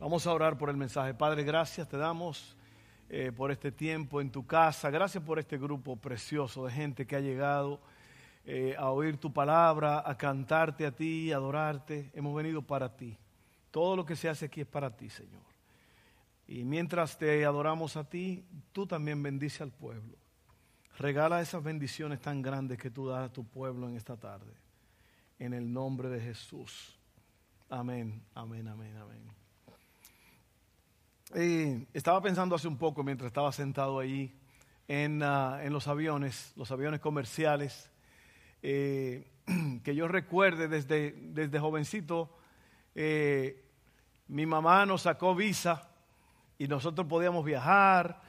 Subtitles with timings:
[0.00, 1.12] Vamos a orar por el mensaje.
[1.12, 2.56] Padre, gracias te damos
[3.08, 4.90] eh, por este tiempo en tu casa.
[4.90, 7.80] Gracias por este grupo precioso de gente que ha llegado
[8.44, 12.12] eh, a oír tu palabra, a cantarte a ti, a adorarte.
[12.14, 13.18] Hemos venido para ti.
[13.72, 15.42] Todo lo que se hace aquí es para ti, Señor.
[16.46, 20.16] Y mientras te adoramos a ti, tú también bendice al pueblo.
[20.96, 24.52] Regala esas bendiciones tan grandes que tú das a tu pueblo en esta tarde.
[25.40, 26.96] En el nombre de Jesús.
[27.68, 29.47] Amén, amén, amén, amén
[31.34, 34.34] estaba pensando hace un poco mientras estaba sentado ahí
[34.88, 37.90] en, ah, en los aviones, los aviones comerciales,
[38.62, 39.30] eh,
[39.84, 42.34] que yo recuerde desde, desde jovencito,
[42.94, 43.64] eh,
[44.28, 45.90] mi mamá nos sacó visa
[46.58, 48.22] y nosotros podíamos viajar.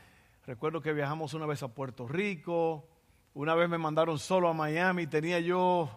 [0.45, 2.88] Recuerdo que viajamos una vez a Puerto Rico,
[3.34, 5.90] una vez me mandaron solo a Miami, tenía yo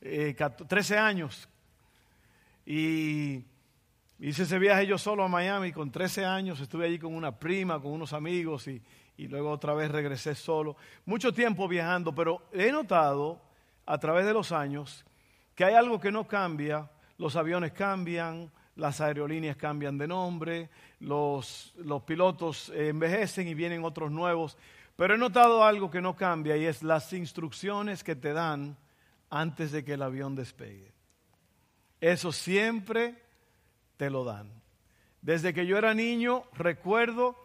[0.00, 1.48] 13 eh, años.
[2.66, 3.44] Y
[4.24, 7.78] Hice ese viaje yo solo a Miami con 13 años, estuve allí con una prima,
[7.78, 8.80] con unos amigos y,
[9.18, 10.78] luego otra vez regresé solo.
[11.04, 13.38] Mucho tiempo viajando, pero he notado
[13.84, 15.04] a través de los años
[15.54, 16.90] que hay algo que no cambia.
[17.18, 24.10] Los aviones cambian, las aerolíneas cambian de nombre, los, los pilotos envejecen y vienen otros
[24.10, 24.56] nuevos.
[24.96, 28.78] Pero he notado algo que no cambia y es las instrucciones que te dan
[29.28, 30.94] antes de que el avión despegue.
[32.00, 33.23] Eso siempre
[33.96, 34.50] te lo dan.
[35.22, 37.36] Desde que yo era niño recuerdo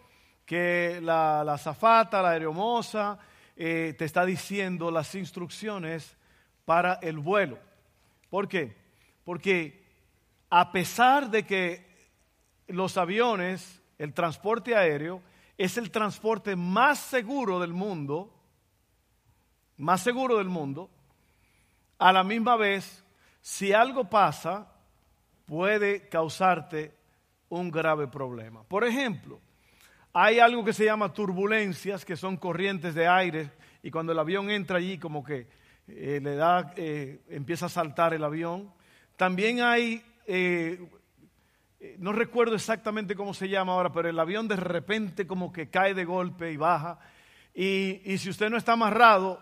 [0.45, 3.19] que la, la zafata, la aeromoza,
[3.55, 6.17] eh, te está diciendo las instrucciones
[6.65, 7.59] para el vuelo.
[8.29, 8.75] ¿Por qué?
[9.23, 9.83] Porque
[10.49, 11.85] a pesar de que
[12.67, 15.21] los aviones, el transporte aéreo,
[15.57, 18.33] es el transporte más seguro del mundo,
[19.77, 20.89] más seguro del mundo,
[21.97, 23.03] a la misma vez,
[23.41, 24.71] si algo pasa,
[25.49, 26.93] puede causarte
[27.49, 28.63] un grave problema.
[28.63, 29.41] Por ejemplo,
[30.13, 33.49] hay algo que se llama turbulencias, que son corrientes de aire,
[33.81, 35.47] y cuando el avión entra allí, como que
[35.87, 38.71] eh, le da, eh, empieza a saltar el avión.
[39.17, 40.87] También hay, eh,
[41.97, 45.95] no recuerdo exactamente cómo se llama ahora, pero el avión de repente como que cae
[45.95, 46.99] de golpe y baja.
[47.55, 49.41] Y, y si usted no está amarrado,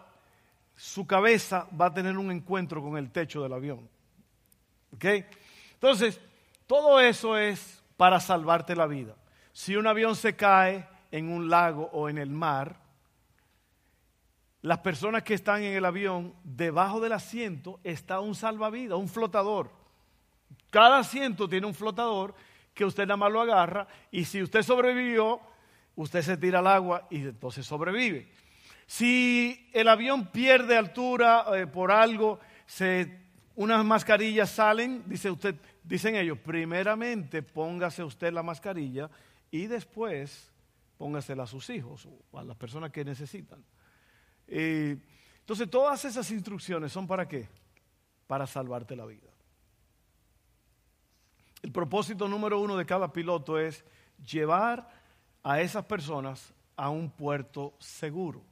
[0.74, 3.90] su cabeza va a tener un encuentro con el techo del avión.
[4.94, 5.06] ¿Ok?
[5.78, 6.20] Entonces,
[6.66, 9.16] todo eso es para salvarte la vida.
[9.54, 12.80] Si un avión se cae en un lago o en el mar,
[14.62, 19.72] las personas que están en el avión, debajo del asiento está un salvavidas, un flotador.
[20.72, 22.34] Cada asiento tiene un flotador
[22.74, 25.40] que usted nada más lo agarra y si usted sobrevivió,
[25.96, 28.32] usted se tira al agua y entonces sobrevive.
[28.88, 33.27] Si el avión pierde altura eh, por algo, se
[33.58, 39.10] unas mascarillas salen, dice usted, dicen ellos, primeramente póngase usted la mascarilla
[39.50, 40.52] y después
[40.96, 43.64] póngasela a sus hijos o a las personas que necesitan.
[44.48, 47.50] entonces, todas esas instrucciones son para qué?
[48.28, 49.28] Para salvarte la vida.
[51.64, 53.84] El propósito número uno de cada piloto es
[54.24, 54.88] llevar
[55.42, 58.44] a esas personas a un puerto seguro.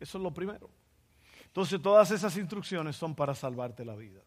[0.00, 0.68] Eso es lo primero.
[1.56, 4.20] Entonces todas esas instrucciones son para salvarte la vida.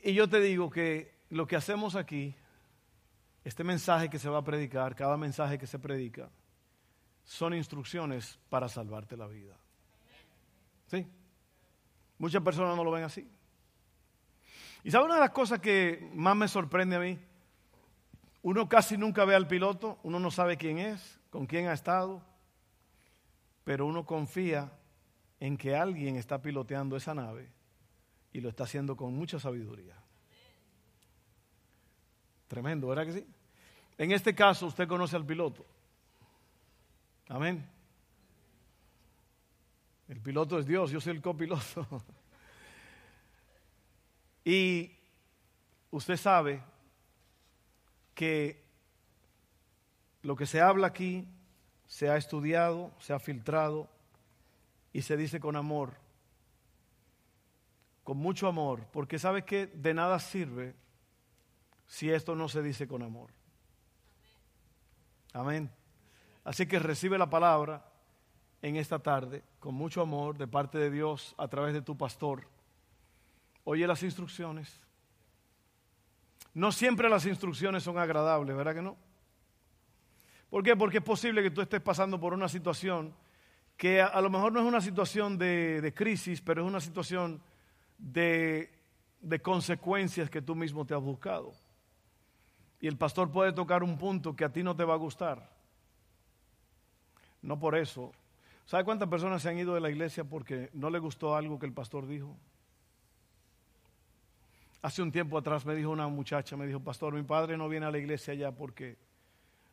[0.00, 2.34] Y yo te digo que lo que hacemos aquí,
[3.44, 6.30] este mensaje que se va a predicar, cada mensaje que se predica,
[7.22, 9.54] son instrucciones para salvarte la vida.
[10.86, 11.06] ¿Sí?
[12.16, 13.28] Muchas personas no lo ven así.
[14.84, 17.18] Y sabe una de las cosas que más me sorprende a mí,
[18.40, 22.22] uno casi nunca ve al piloto, uno no sabe quién es, con quién ha estado,
[23.64, 24.72] pero uno confía
[25.44, 27.46] en que alguien está piloteando esa nave
[28.32, 29.94] y lo está haciendo con mucha sabiduría.
[32.48, 33.26] Tremendo, ¿verdad que sí?
[33.98, 35.66] En este caso usted conoce al piloto.
[37.28, 37.68] Amén.
[40.08, 41.86] El piloto es Dios, yo soy el copiloto.
[44.46, 44.92] y
[45.90, 46.62] usted sabe
[48.14, 48.64] que
[50.22, 51.28] lo que se habla aquí
[51.86, 53.90] se ha estudiado, se ha filtrado,
[54.94, 55.92] y se dice con amor,
[58.04, 60.76] con mucho amor, porque sabe que de nada sirve
[61.88, 63.30] si esto no se dice con amor.
[65.32, 65.68] Amén.
[66.44, 67.84] Así que recibe la palabra
[68.62, 72.46] en esta tarde con mucho amor de parte de Dios a través de tu pastor.
[73.64, 74.80] Oye las instrucciones.
[76.54, 78.96] No siempre las instrucciones son agradables, ¿verdad que no?
[80.50, 80.76] ¿Por qué?
[80.76, 83.12] Porque es posible que tú estés pasando por una situación
[83.76, 87.42] que a, lo mejor no es una situación de, crisis, pero es una situación
[87.98, 88.70] de,
[89.42, 91.52] consecuencias que tú mismo te has buscado.
[92.80, 95.50] Y el pastor puede tocar un punto que a ti no te va a gustar.
[97.42, 98.12] No por eso.
[98.66, 101.66] ¿Sabe cuántas personas se han ido de la iglesia porque no le gustó algo que
[101.66, 102.36] el pastor dijo?
[104.82, 107.86] Hace un tiempo atrás me dijo una muchacha, me dijo, pastor, mi padre no viene
[107.86, 108.98] a la iglesia ya porque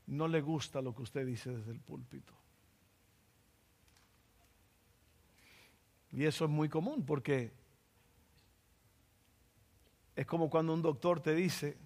[0.07, 2.40] no le gusta lo que usted dice desde el púlpito.
[6.11, 7.51] Y eso es muy común porque
[10.15, 11.77] es como cuando un doctor te dice,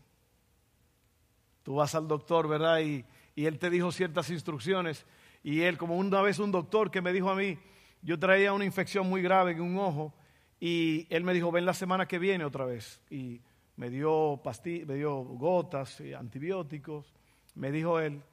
[1.63, 2.79] tú vas al doctor, ¿verdad?
[2.79, 3.05] Y,
[3.35, 5.05] y él te dijo ciertas instrucciones
[5.43, 7.59] y él, como una vez un doctor que me dijo a mí,
[8.01, 10.11] yo traía una infección muy grave en un ojo
[10.59, 12.99] y él me dijo, ven la semana que viene otra vez.
[13.11, 13.41] Y
[13.75, 14.41] me dio,
[14.87, 17.13] me dio gotas y antibióticos.
[17.53, 18.23] Me dijo él,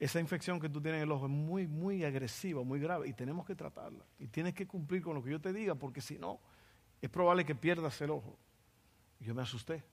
[0.00, 3.12] esa infección que tú tienes en el ojo es muy, muy agresiva, muy grave y
[3.12, 4.04] tenemos que tratarla.
[4.18, 6.40] Y tienes que cumplir con lo que yo te diga porque si no,
[7.00, 8.36] es probable que pierdas el ojo.
[9.20, 9.84] Yo me asusté.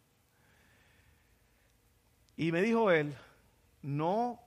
[2.36, 3.14] Y me dijo él,
[3.84, 4.40] no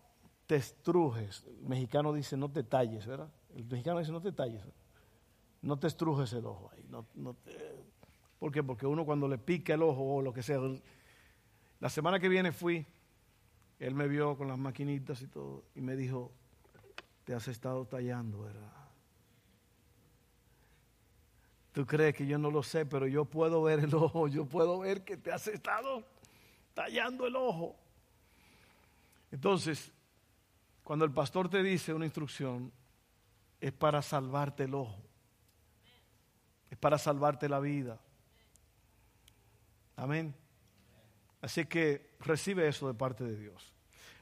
[0.47, 1.45] te estrujes.
[1.47, 3.31] El mexicano dice no te talles, ¿verdad?
[3.55, 4.65] El mexicano dice no te talles
[5.63, 6.85] no te estrujes el ojo ahí.
[6.89, 7.37] No,
[8.39, 8.63] ¿Por qué?
[8.63, 10.59] Porque uno cuando le pica el ojo o lo que sea.
[11.79, 12.87] La semana que viene fui,
[13.81, 16.31] él me vio con las maquinitas y todo y me dijo,
[17.25, 18.73] te has estado tallando, ¿verdad?
[21.73, 24.79] Tú crees que yo no lo sé, pero yo puedo ver el ojo, yo puedo
[24.79, 26.05] ver que te has estado
[26.75, 27.77] tallando el ojo.
[29.32, 29.91] Entonces,
[30.85, 32.73] cuando el pastor te dice una instrucción,
[33.61, 35.11] es para salvarte el ojo
[36.71, 38.00] es para salvarte la vida.
[39.97, 40.35] Amén.
[41.43, 43.75] Así que recibe eso de parte de Dios.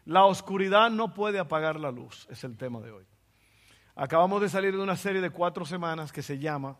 [0.04, 3.04] La oscuridad no puede apagar la luz, es el tema de hoy.
[3.94, 6.78] Acabamos de salir de una serie de cuatro semanas que se llama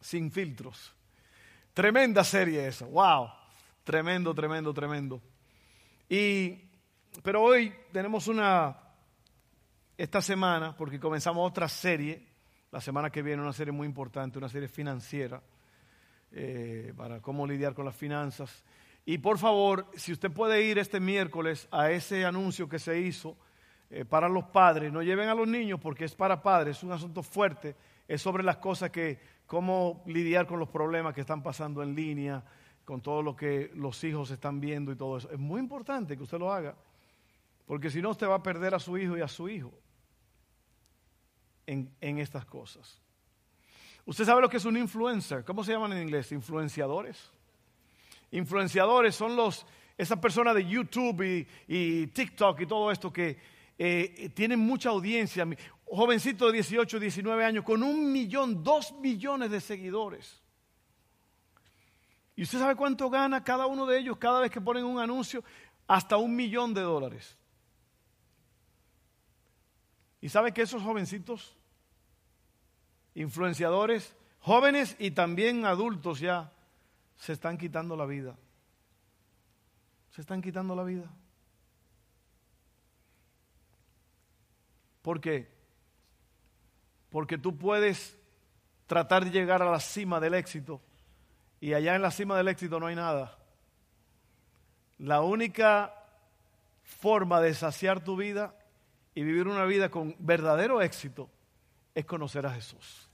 [0.00, 0.94] Sin filtros.
[1.72, 3.28] Tremenda serie esa, wow,
[3.84, 5.22] tremendo, tremendo, tremendo.
[6.08, 6.58] Y,
[7.22, 8.76] pero hoy tenemos una,
[9.96, 12.26] esta semana, porque comenzamos otra serie
[12.72, 15.42] la semana que viene una serie muy importante, una serie financiera,
[16.32, 18.64] eh, para cómo lidiar con las finanzas.
[19.04, 23.36] Y por favor, si usted puede ir este miércoles a ese anuncio que se hizo
[23.90, 26.92] eh, para los padres, no lleven a los niños porque es para padres, es un
[26.92, 27.74] asunto fuerte,
[28.06, 32.44] es sobre las cosas que, cómo lidiar con los problemas que están pasando en línea,
[32.84, 35.30] con todo lo que los hijos están viendo y todo eso.
[35.30, 36.76] Es muy importante que usted lo haga,
[37.66, 39.72] porque si no usted va a perder a su hijo y a su hijo
[41.66, 43.00] en, estas cosas.
[44.04, 45.44] ¿Usted sabe lo que es un influencer?
[45.44, 46.32] ¿Cómo se llaman en inglés?
[46.32, 47.30] Influenciadores.
[48.32, 49.66] Influenciadores son los,
[49.96, 53.38] esas personas de YouTube y, TikTok y todo esto que
[53.78, 55.46] eh, tienen mucha audiencia.
[55.84, 60.40] Jovencito de 18, 19 años con un millón, dos millones de seguidores.
[62.36, 65.44] ¿Y usted sabe cuánto gana cada uno de ellos cada vez que ponen un anuncio?
[65.86, 67.36] Hasta un millón de dólares.
[70.20, 71.56] ¿Y sabe que esos jovencitos
[73.14, 76.52] influenciadores, jóvenes y también adultos ya,
[77.20, 78.34] se están quitando la vida.
[80.08, 81.04] Se están quitando la vida.
[85.02, 85.52] ¿Por qué?
[87.10, 88.18] Porque tú puedes
[88.86, 90.80] tratar de llegar a la cima del éxito
[91.60, 93.38] y allá en la cima del éxito no hay nada.
[94.96, 95.94] La única
[96.82, 98.54] forma de saciar tu vida
[99.14, 101.30] y vivir una vida con verdadero éxito
[101.94, 103.10] es conocer a Jesús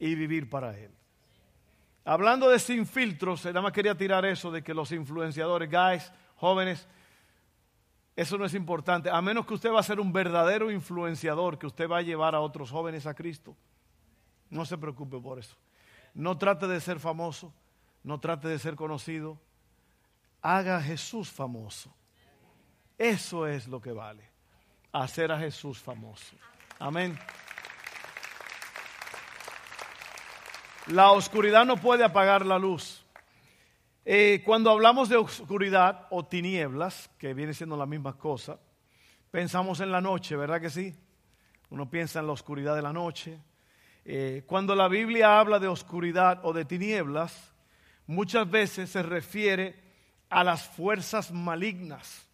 [0.00, 0.90] y vivir para Él.
[2.04, 6.88] Hablando de sin filtros, nada más quería tirar eso de que los influenciadores, guys, jóvenes,
[8.16, 11.66] eso no es importante, a menos que usted va a ser un verdadero influenciador, que
[11.66, 13.56] usted va a llevar a otros jóvenes a Cristo.
[14.48, 15.56] No se preocupe por eso.
[16.12, 17.52] No trate de ser famoso,
[18.02, 19.40] no trate de ser conocido.
[20.42, 21.94] Haga a Jesús famoso.
[22.98, 24.28] Eso es lo que vale,
[24.92, 26.36] hacer a Jesús famoso.
[26.78, 27.18] Amén.
[30.90, 33.06] La oscuridad no puede apagar la luz.
[34.04, 38.58] Eh, cuando hablamos de oscuridad o tinieblas, que viene siendo la misma cosa,
[39.30, 40.92] pensamos en la noche, ¿verdad que sí?
[41.68, 43.38] Uno piensa en la oscuridad de la noche.
[44.04, 47.54] Eh, cuando la Biblia habla de oscuridad o de tinieblas,
[48.08, 49.76] muchas veces se refiere
[50.28, 52.26] a las fuerzas malignas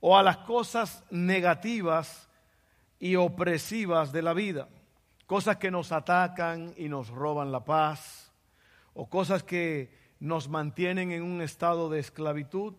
[0.00, 2.30] o a las cosas negativas
[2.98, 4.70] y opresivas de la vida
[5.26, 8.32] cosas que nos atacan y nos roban la paz,
[8.92, 12.74] o cosas que nos mantienen en un estado de esclavitud.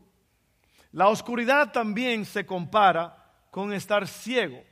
[0.91, 4.63] La oscuridad también se compara con estar ciego,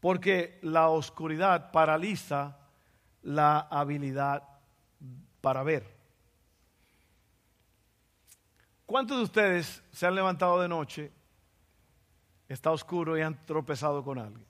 [0.00, 2.56] porque la oscuridad paraliza
[3.22, 4.42] la habilidad
[5.40, 5.98] para ver.
[8.86, 11.12] ¿Cuántos de ustedes se han levantado de noche,
[12.48, 14.47] está oscuro y han tropezado con alguien?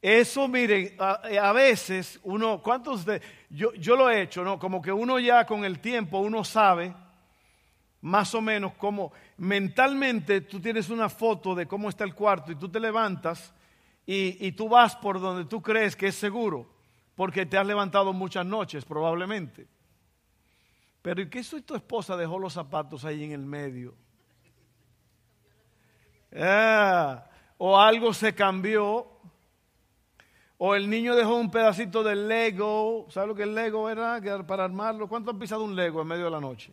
[0.00, 4.58] Eso, miren, a, veces uno, ¿cuántos de, yo, yo lo he hecho, ¿no?
[4.58, 6.94] Como que uno ya con el tiempo, uno sabe
[8.00, 12.54] más o menos cómo, mentalmente tú tienes una foto de cómo está el cuarto y
[12.54, 13.52] tú te levantas
[14.06, 16.70] y, y tú vas por donde tú crees que es seguro,
[17.16, 19.66] porque te has levantado muchas noches probablemente.
[21.02, 23.96] Pero ¿y qué si tu esposa dejó los zapatos ahí en el medio?
[26.36, 27.24] Ah,
[27.56, 29.17] o algo se cambió
[30.58, 33.06] o el niño dejó un pedacito del Lego.
[33.10, 34.20] ¿Sabe lo que el Lego era?
[34.44, 35.08] Para armarlo.
[35.08, 36.72] ¿Cuánto han pisado un Lego en medio de la noche?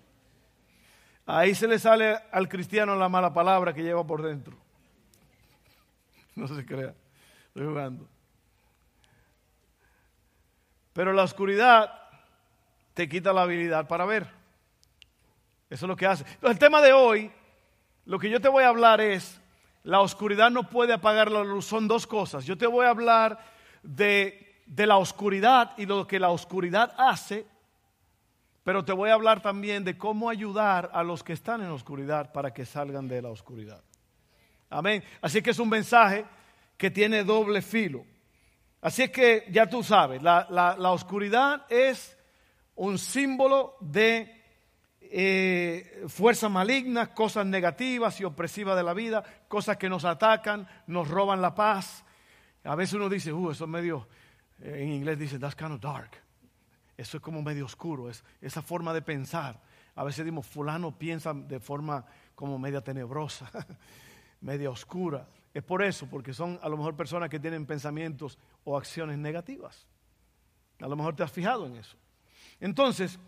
[1.27, 4.58] Ahí se le sale al cristiano la mala palabra que lleva por dentro.
[6.36, 6.94] No se crea.
[7.48, 8.06] Estoy jugando.
[10.92, 11.94] Pero la oscuridad
[12.94, 14.24] te quita la habilidad para ver.
[15.70, 16.25] Eso es lo que hace.
[16.42, 17.32] el tema de hoy,
[18.04, 19.39] lo que yo te voy a hablar es,
[19.84, 21.65] la oscuridad no puede apagar la luz.
[21.65, 22.46] Son dos cosas.
[22.46, 23.55] Yo te voy a hablar
[23.86, 27.46] de, la oscuridad y lo que la oscuridad hace,
[28.63, 31.74] pero te voy a hablar también de cómo ayudar a los que están en la
[31.74, 33.84] oscuridad para que salgan de la oscuridad.
[34.70, 35.04] Amén.
[35.22, 36.25] Así que es un mensaje
[36.75, 38.04] que tiene doble filo.
[38.82, 42.18] Así que ya tú sabes, la, oscuridad es
[42.75, 44.44] un símbolo de
[45.01, 51.08] eh, fuerzas malignas, cosas negativas y opresivas de la vida, cosas que nos atacan, nos
[51.08, 52.04] roban la paz,
[52.65, 54.07] a veces uno dice, uh, eso es medio,
[54.60, 56.12] eh, en inglés dice, that's kind of dark.
[56.98, 59.62] Eso es como medio oscuro, es esa forma de pensar.
[59.95, 63.50] A veces decimos, fulano piensa de forma como media tenebrosa,
[64.41, 65.27] media oscura.
[65.53, 69.88] Es por eso, porque son a lo mejor personas que tienen pensamientos o acciones negativas.
[70.79, 71.95] A lo mejor te has fijado en eso.
[72.60, 73.19] Entonces,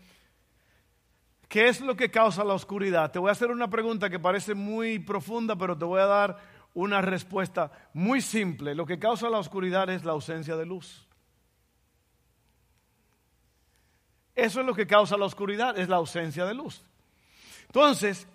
[1.48, 3.10] ¿qué es lo que causa la oscuridad?
[3.10, 6.38] Te voy a hacer una pregunta que parece muy profunda, pero te voy a dar
[6.74, 8.74] una respuesta muy simple.
[8.74, 11.06] Lo que causa la oscuridad es la ausencia de luz.
[14.34, 16.82] Eso es lo que causa la oscuridad, es la ausencia de luz.
[17.66, 18.28] Entonces,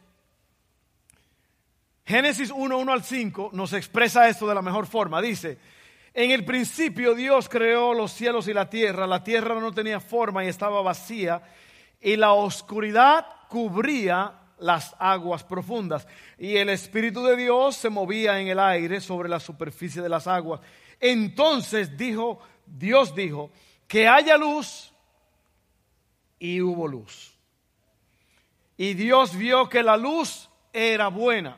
[2.05, 5.21] Génesis 1, 1 al 5 nos expresa esto de la mejor forma.
[5.21, 5.57] Dice,
[6.13, 9.07] en el principio Dios creó los cielos y la tierra.
[9.07, 11.41] La tierra no tenía forma y estaba vacía.
[12.01, 16.07] Y la oscuridad cubría las aguas profundas.
[16.37, 20.25] Y el Espíritu de Dios se movía en el aire sobre la superficie de las
[20.25, 20.61] aguas.
[20.99, 23.51] Entonces dijo, Dios dijo,
[23.87, 24.93] que haya luz
[26.39, 27.37] y hubo luz.
[28.77, 31.57] Y Dios vio que la luz era buena.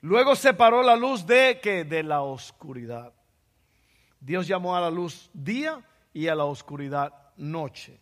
[0.00, 3.12] Luego separó la luz de que de la oscuridad.
[4.20, 8.00] Dios llamó a la luz día y a la oscuridad noche.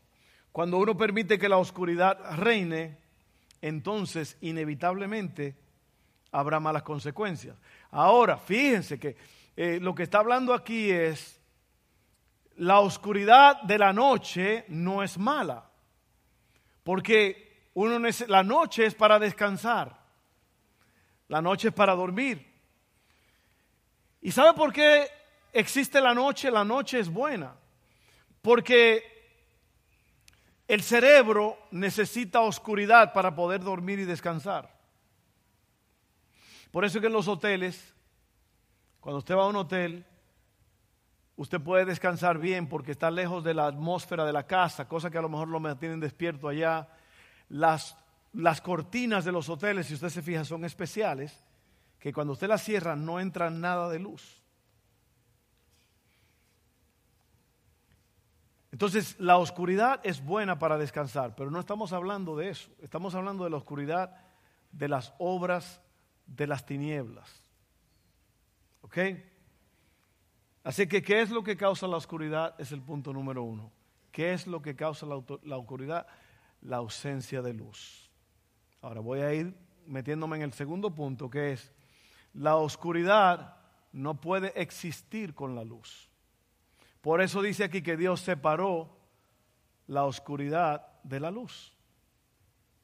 [0.52, 3.03] Cuando uno permite que la oscuridad reine,
[3.64, 5.56] entonces inevitablemente
[6.30, 7.56] habrá malas consecuencias.
[7.92, 9.16] Ahora, fíjense que
[9.56, 11.40] eh, lo que está hablando aquí es,
[12.56, 15.64] la oscuridad de la noche no es mala,
[16.82, 19.96] porque uno la noche es para descansar,
[21.28, 22.46] la noche es para dormir.
[24.20, 25.08] ¿Y sabe por qué
[25.54, 26.50] existe la noche?
[26.50, 27.54] La noche es buena,
[28.42, 29.13] porque
[30.66, 34.74] el cerebro necesita oscuridad para poder dormir y descansar.
[36.70, 37.94] Por eso que en los hoteles,
[39.00, 40.04] cuando usted va a un hotel,
[41.36, 45.18] usted puede descansar bien porque está lejos de la atmósfera de la casa, cosa que
[45.18, 46.88] a lo mejor lo mantienen despierto allá.
[47.48, 47.96] Las,
[48.32, 51.44] las cortinas de los hoteles, si usted se fija, son especiales,
[51.98, 54.43] que cuando usted las cierra no entra nada de luz.
[58.74, 62.72] Entonces, la oscuridad es buena para descansar, pero no estamos hablando de eso.
[62.82, 64.16] Estamos hablando de la oscuridad
[64.72, 65.80] de las obras
[66.26, 67.40] de las tinieblas.
[68.80, 68.98] ¿Ok?
[70.64, 72.56] Así que, ¿qué es lo que causa la oscuridad?
[72.58, 73.70] Es el punto número uno.
[74.10, 76.08] ¿Qué es lo que causa la, la oscuridad?
[76.62, 78.10] La ausencia de luz.
[78.82, 79.54] Ahora voy a ir
[79.86, 81.72] metiéndome en el segundo punto, que es,
[82.32, 83.54] la oscuridad
[83.92, 86.10] no puede existir con la luz.
[87.04, 88.88] Por eso dice aquí que Dios separó
[89.88, 91.76] la oscuridad de la luz.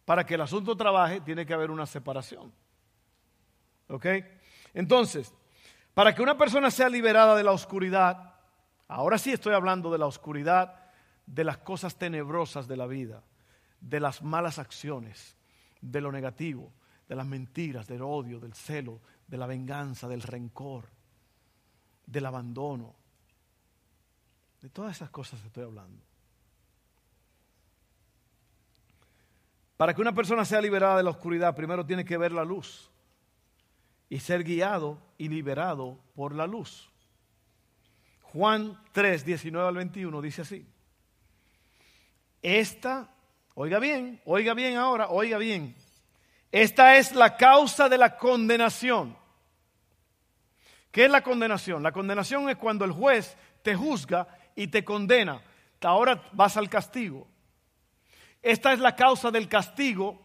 [0.05, 2.53] Para que el asunto trabaje, tiene que haber una separación.
[3.89, 4.05] ¿Ok?
[4.75, 5.33] Entonces,
[5.95, 8.35] para que una persona sea liberada de la oscuridad,
[8.89, 10.91] ahora sí estoy hablando de la oscuridad,
[11.25, 13.25] de las cosas tenebrosas de la vida,
[13.81, 15.35] de las malas acciones,
[15.81, 16.75] de lo negativo,
[17.09, 20.91] de las mentiras, del odio, del celo, de la venganza, del rencor,
[22.05, 23.00] del abandono,
[24.61, 26.03] de todas esas cosas estoy hablando.
[29.77, 32.91] Para que una persona sea liberada de la oscuridad, primero tiene que ver la luz
[34.11, 36.91] y ser guiado y liberado por la luz.
[38.23, 40.67] Juan 3, 19 al 21 dice así.
[42.43, 43.09] Esta,
[43.55, 45.75] oiga bien, oiga bien ahora, oiga bien.
[46.53, 49.17] Esta es la causa de la condenación.
[50.91, 51.83] ¿Qué es la condenación?
[51.83, 55.43] La condenación es cuando el juez te juzga y te condena.
[55.81, 57.27] Ahora vas al castigo.
[58.43, 60.21] Esta es la causa del castigo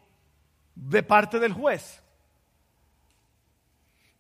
[0.74, 2.02] de parte del juez.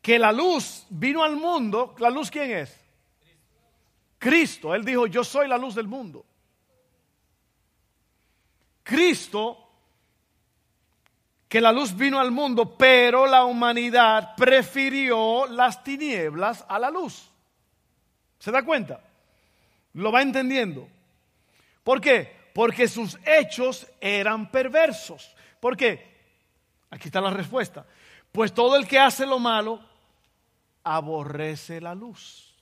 [0.01, 1.95] Que la luz vino al mundo.
[1.99, 2.79] ¿La luz quién es?
[4.17, 4.73] Cristo.
[4.75, 6.25] Él dijo, yo soy la luz del mundo.
[8.83, 9.65] Cristo,
[11.47, 17.31] que la luz vino al mundo, pero la humanidad prefirió las tinieblas a la luz.
[18.37, 19.01] ¿Se da cuenta?
[19.95, 20.87] Lo va entendiendo.
[21.83, 22.35] ¿Por qué?
[22.53, 25.35] Porque sus hechos eran perversos.
[25.59, 26.15] ¿Por qué?
[26.89, 27.85] Aquí está la respuesta.
[28.31, 29.79] Pues todo el que hace lo malo
[30.83, 32.53] aborrece la luz.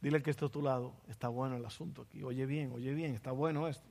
[0.00, 0.94] Dile que está a tu lado.
[1.08, 2.22] Está bueno el asunto aquí.
[2.22, 3.88] Oye bien, oye bien, está bueno esto.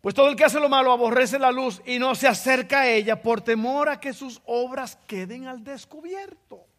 [0.00, 2.88] Pues todo el que hace lo malo aborrece la luz y no se acerca a
[2.88, 6.69] ella por temor a que sus obras queden al descubierto.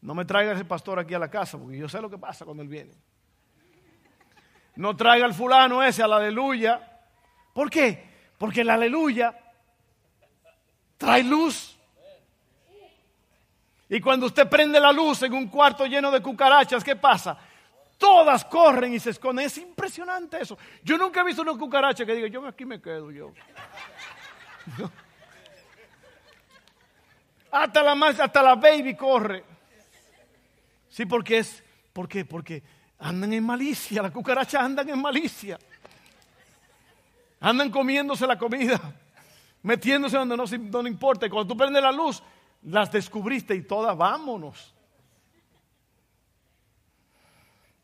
[0.00, 2.44] No me traiga ese pastor aquí a la casa, porque yo sé lo que pasa
[2.44, 2.94] cuando él viene.
[4.76, 7.00] No traiga al fulano ese a la aleluya.
[7.52, 8.06] ¿Por qué?
[8.38, 9.34] Porque la aleluya
[10.98, 11.78] trae luz.
[13.88, 17.38] Y cuando usted prende la luz en un cuarto lleno de cucarachas, ¿qué pasa?
[17.96, 19.46] Todas corren y se esconden.
[19.46, 20.58] Es impresionante eso.
[20.82, 23.32] Yo nunca he visto una cucaracha que diga, yo aquí me quedo yo.
[27.50, 29.55] Hasta la hasta la baby corre.
[30.96, 31.62] Sí, porque es,
[31.92, 32.24] ¿por qué?
[32.24, 32.62] Porque
[33.00, 35.58] andan en malicia, las cucarachas andan en malicia.
[37.38, 38.80] Andan comiéndose la comida,
[39.62, 41.26] metiéndose donde no, no importa.
[41.26, 42.22] Y cuando tú prendes la luz,
[42.62, 44.72] las descubriste y todas, vámonos.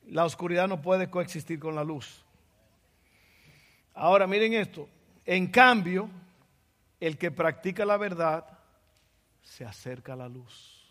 [0.07, 2.25] La oscuridad no puede coexistir con la luz.
[3.93, 4.89] Ahora miren esto.
[5.27, 6.09] En cambio,
[6.99, 8.47] el que practica la verdad
[9.43, 10.82] se acerca a la luz.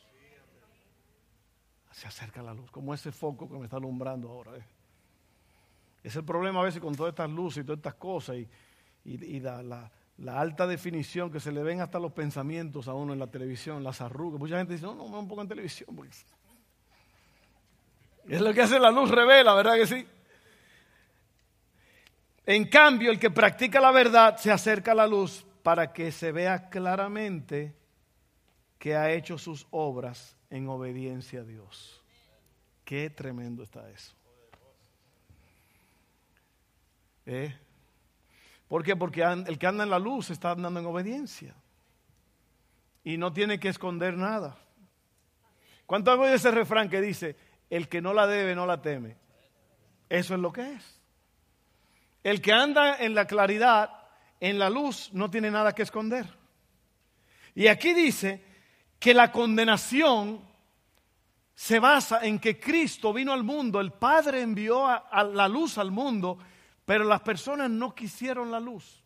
[1.92, 4.56] Se acerca la luz, como ese foco que me está alumbrando ahora.
[4.58, 4.64] ¿eh?
[6.04, 8.48] Es el problema a veces con todas estas luces y todas estas cosas y,
[9.04, 9.92] y, la,
[10.28, 14.02] alta definición que se le ven hasta los pensamientos a uno en la televisión, las
[14.02, 14.40] arrugas.
[14.40, 15.90] Mucha gente dice, no, no, me en televisión.
[18.28, 20.08] Es lo que hace la luz revela, ¿verdad que sí?
[22.46, 26.32] En cambio, el que practica la verdad se acerca a la luz para que se
[26.32, 27.76] vea claramente
[28.78, 32.04] que ha hecho sus obras en obediencia a Dios.
[32.86, 34.14] Qué tremendo está eso.
[37.26, 37.56] ¿Eh?
[38.68, 38.96] ¿Por qué?
[38.96, 41.56] Porque el que anda en la luz está andando en obediencia.
[43.04, 44.58] Y no tiene que esconder nada.
[45.86, 47.36] ¿Cuánto hago de ese refrán que dice,
[47.70, 49.18] el que no la debe no la teme?
[50.10, 51.02] Eso es lo que es.
[52.24, 53.90] El que anda en la claridad,
[54.40, 56.28] en la luz, no tiene nada que esconder.
[57.56, 58.51] Y aquí dice
[59.02, 60.40] que la condenación
[61.54, 65.92] se basa en que Cristo vino al mundo, el Padre envió a la luz al
[65.92, 66.38] mundo
[66.92, 69.02] pero las personas no quisieron la luz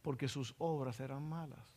[0.00, 1.76] porque sus obras eran malas.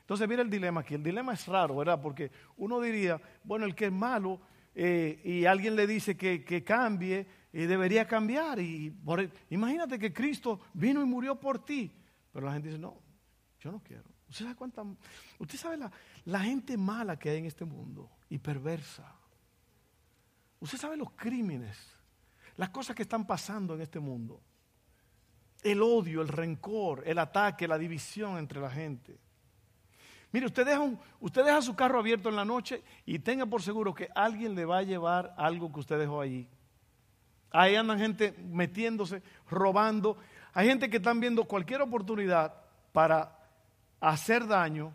[0.00, 0.94] Entonces, mira el dilema aquí.
[0.94, 2.00] El dilema es raro, ¿verdad?
[2.02, 4.40] Porque uno diría, bueno, el que es malo
[4.74, 8.58] eh, y alguien le dice que, cambie, y debería cambiar.
[8.58, 8.92] Y
[9.50, 11.92] imagínate que Cristo vino y murió por ti.
[12.32, 12.96] Pero la gente dice, no,
[13.60, 14.10] yo no quiero.
[14.32, 14.82] ¿Usted sabe cuánta,
[15.38, 15.92] usted sabe la,
[16.24, 19.14] la gente mala que hay en este mundo y perversa?
[20.58, 21.76] ¿Usted sabe los crímenes
[22.56, 24.40] las cosas que están pasando en este mundo.
[25.62, 29.18] El odio, el rencor, el ataque, la división entre la gente.
[30.32, 30.90] Mire, usted deja,
[31.20, 34.64] usted deja su carro abierto en la noche y tenga por seguro que alguien le
[34.64, 36.48] va a llevar algo que usted dejó allí.
[37.50, 40.16] Ahí andan gente metiéndose, robando.
[40.54, 42.54] Hay gente que están viendo cualquier oportunidad
[42.92, 43.38] para
[44.10, 44.94] hacer daño,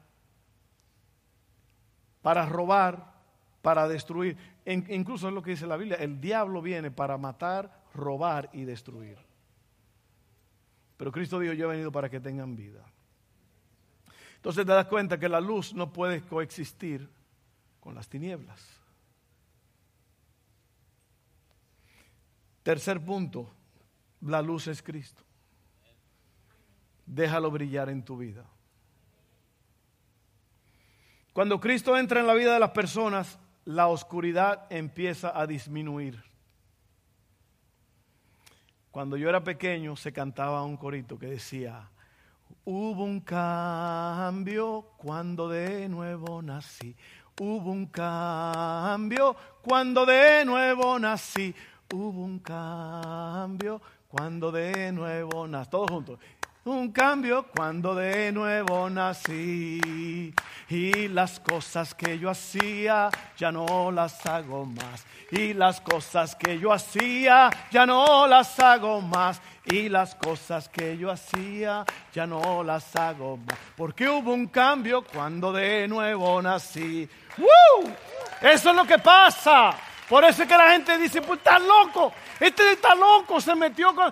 [2.21, 3.13] para robar,
[3.61, 8.49] para destruir incluso es lo que dice la Biblia, el diablo viene para matar, robar
[8.53, 9.17] y destruir.
[10.97, 12.83] Pero Cristo dijo, yo he venido para que tengan vida.
[14.35, 17.09] Entonces te das cuenta que la luz no puede coexistir
[17.79, 18.61] con las tinieblas.
[22.63, 23.49] Tercer punto,
[24.21, 25.23] la luz es Cristo.
[27.05, 28.43] Déjalo brillar en tu vida.
[31.37, 36.19] Cuando Cristo entra en la vida de las personas, la oscuridad empieza a disminuir.
[38.89, 41.91] cuando yo era pequeño se cantaba un corito que decía,
[42.65, 46.95] hubo un cambio cuando de nuevo nací.
[47.39, 51.53] Hubo un cambio cuando de nuevo nací.
[51.93, 55.69] Hubo un cambio cuando de nuevo nací.
[55.69, 56.19] Todos juntos
[56.71, 60.33] un cambio cuando de nuevo nací.
[60.69, 65.05] Y las cosas que yo hacía ya no las hago más.
[65.31, 69.41] Y las cosas que yo hacía ya no las hago más.
[69.65, 73.57] Y las cosas que yo hacía ya no las hago más.
[73.75, 77.07] Porque hubo un cambio cuando de nuevo nací.
[77.37, 77.91] ¡Woo!
[78.41, 79.75] Eso es lo que pasa.
[80.07, 83.93] Por eso es que la gente dice, pues está loco, este está loco, se metió
[83.93, 84.11] con...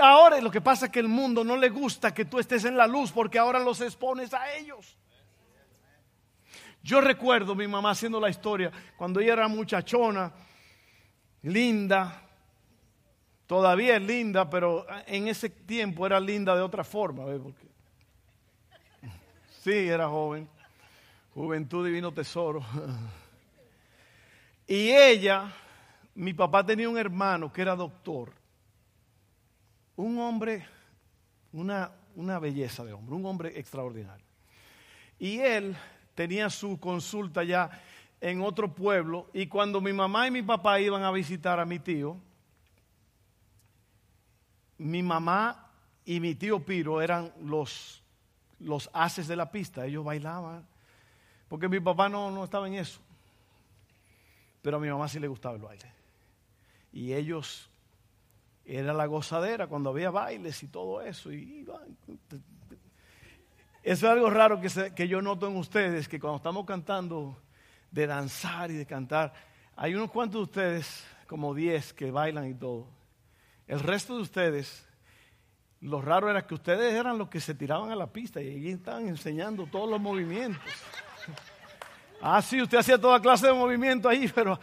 [0.00, 2.76] ahora lo que pasa es que el mundo no le gusta que tú estés en
[2.76, 4.96] la luz porque ahora los expones a ellos.
[6.82, 10.32] Yo recuerdo mi mamá haciendo la historia cuando ella era muchachona,
[11.42, 12.22] linda,
[13.46, 17.24] todavía es linda, pero en ese tiempo era linda de otra forma.
[17.24, 17.66] Porque...
[19.62, 20.48] Sí, era joven,
[21.34, 22.64] juventud divino tesoro.
[24.66, 25.52] Y ella,
[26.14, 28.32] mi papá tenía un hermano que era doctor,
[29.94, 30.66] un hombre,
[31.52, 34.26] una, una belleza de hombre, un hombre extraordinario.
[35.18, 35.76] Y él
[36.14, 37.70] tenía su consulta ya
[38.20, 41.78] en otro pueblo y cuando mi mamá y mi papá iban a visitar a mi
[41.78, 42.16] tío,
[44.78, 45.70] mi mamá
[46.04, 48.02] y mi tío Piro eran los,
[48.58, 50.66] los haces de la pista, ellos bailaban,
[51.48, 53.00] porque mi papá no, no estaba en eso.
[54.66, 55.88] Pero a mi mamá sí le gustaba el baile.
[56.92, 57.70] Y ellos,
[58.64, 61.32] era la gozadera cuando había bailes y todo eso.
[61.32, 61.64] Y
[63.84, 67.40] Eso es algo raro que, que yo noto en ustedes, que cuando estamos cantando
[67.92, 69.34] de danzar y de cantar,
[69.76, 72.88] hay unos cuantos de ustedes, como 10, que bailan y todo.
[73.68, 74.84] El resto de ustedes,
[75.80, 78.70] lo raro era que ustedes eran los que se tiraban a la pista y ahí
[78.70, 80.60] estaban enseñando todos los movimientos.
[82.20, 84.58] Ah, sí, usted hacía toda clase de movimiento ahí, pero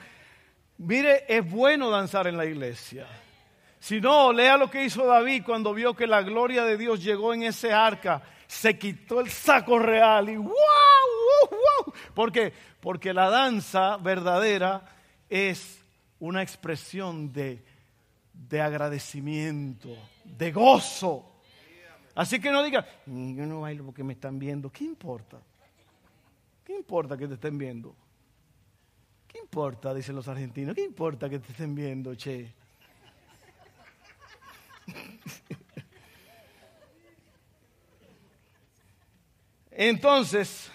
[0.78, 3.08] mire, es bueno danzar en la iglesia.
[3.80, 7.34] Si no, lea lo que hizo David cuando vio que la gloria de Dios llegó
[7.34, 10.48] en ese arca, se quitó el saco real y ¡wow!
[11.52, 12.54] wow, ¿Por qué?
[12.80, 14.86] Porque la danza verdadera
[15.30, 15.84] es
[16.20, 17.64] una expresión de,
[18.34, 19.90] de agradecimiento,
[20.24, 21.30] de gozo.
[22.16, 25.40] Así que no diga, mm, yo no bailo porque me están viendo, ¿qué importa?
[26.64, 27.96] ¿Qué importa que te estén viendo?
[29.28, 29.94] ¿Qué importa?
[29.94, 30.74] Dicen los argentinos.
[30.76, 32.54] ¿Qué importa que te estén viendo, che?
[39.72, 40.72] Entonces,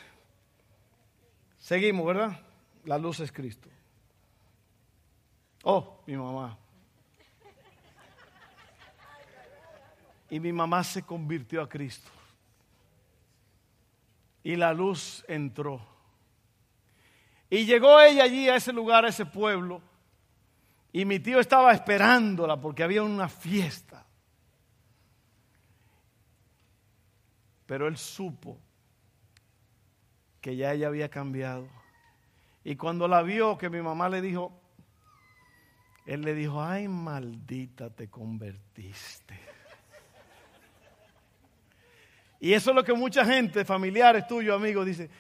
[1.59, 2.41] seguimos, ¿verdad?
[2.85, 3.69] La luz es Cristo.
[5.63, 6.59] Oh, mi mamá.
[10.31, 12.11] Y mi mamá se convirtió a Cristo
[14.43, 15.81] y la luz entró.
[17.51, 19.81] Y llegó ella allí a ese lugar, a ese pueblo,
[20.93, 24.07] y mi tío estaba esperándola porque había una fiesta.
[27.67, 28.59] Pero él supo
[30.41, 31.69] que ya ella había cambiado.
[32.65, 34.59] Y cuando la vio, que mi mamá le dijo,
[36.07, 39.39] él le dijo, ay maldita te convertiste.
[42.41, 45.11] Y eso es lo que mucha gente, familiares tuyos, amigos, dice,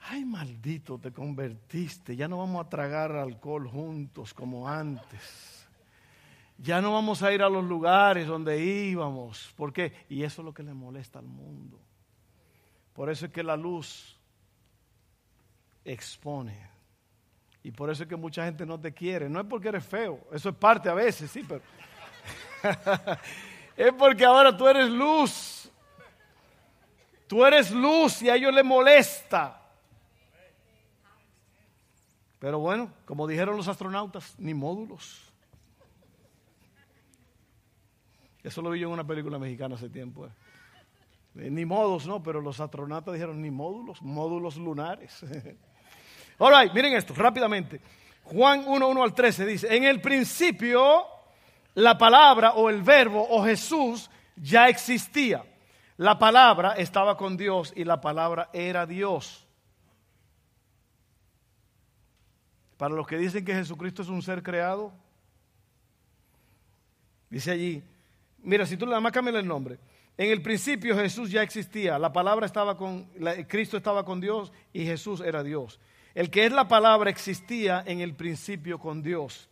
[0.00, 5.66] ay maldito, te convertiste, ya no vamos a tragar alcohol juntos como antes.
[6.58, 9.52] Ya no vamos a ir a los lugares donde íbamos.
[9.56, 9.92] ¿Por qué?
[10.08, 11.80] Y eso es lo que le molesta al mundo.
[12.92, 14.16] Por eso es que la luz
[15.84, 16.56] expone.
[17.62, 19.28] Y por eso es que mucha gente no te quiere.
[19.28, 21.62] No es porque eres feo, eso es parte a veces, sí, pero...
[23.76, 25.63] es porque ahora tú eres luz.
[27.26, 29.60] Tú eres luz y a ellos les molesta.
[32.38, 35.32] Pero bueno, como dijeron los astronautas, ni módulos.
[38.42, 40.26] Eso lo vi yo en una película mexicana hace tiempo.
[40.26, 41.50] Eh.
[41.50, 45.24] Ni modos, no, pero los astronautas dijeron ni módulos, módulos lunares.
[46.38, 47.80] All miren esto, rápidamente.
[48.24, 51.06] Juan 1, 1 al 13 dice, en el principio
[51.74, 55.44] la palabra o el verbo o Jesús ya existía.
[55.96, 59.46] La palabra estaba con Dios y la palabra era Dios.
[62.76, 64.92] Para los que dicen que Jesucristo es un ser creado,
[67.30, 67.82] dice allí,
[68.38, 69.78] mira, si tú le más cámbiale el nombre.
[70.16, 73.04] En el principio Jesús ya existía, la palabra estaba con,
[73.48, 75.80] Cristo estaba con Dios y Jesús era Dios.
[76.14, 79.48] El que es la palabra existía en el principio con Dios.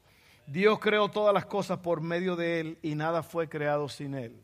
[0.47, 4.41] Dios creó todas las cosas por medio de Él y nada fue creado sin Él.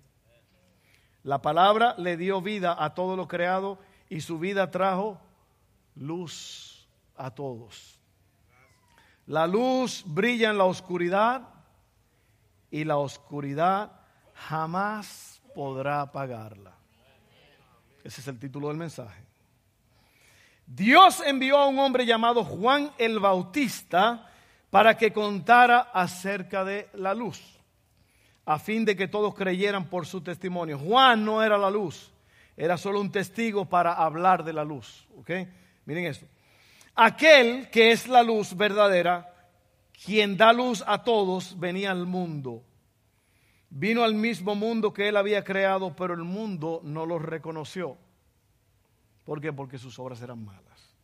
[1.29, 5.21] La palabra le dio vida a todo lo creado y su vida trajo
[5.95, 8.01] luz a todos.
[9.27, 11.43] La luz brilla en la oscuridad
[12.71, 13.93] y la oscuridad
[14.33, 16.73] jamás podrá apagarla.
[18.03, 19.23] Ese es el título del mensaje.
[20.67, 24.31] Dios envió a un hombre llamado Juan el Bautista
[24.71, 27.58] para que contara acerca de la luz,
[28.49, 30.79] a fin de que todos creyeran por su testimonio.
[30.79, 32.11] Juan no era la luz,
[32.57, 35.07] era solo un testigo para hablar de la luz.
[35.85, 36.25] Miren esto.
[36.95, 39.51] Aquel que es la luz verdadera,
[40.03, 42.65] quien da luz a todos, venía al mundo.
[43.69, 47.99] Vino al mismo mundo que él había creado, pero el mundo no lo reconoció.
[49.27, 49.53] ¿Por qué?
[49.53, 50.97] Porque sus obras eran malas.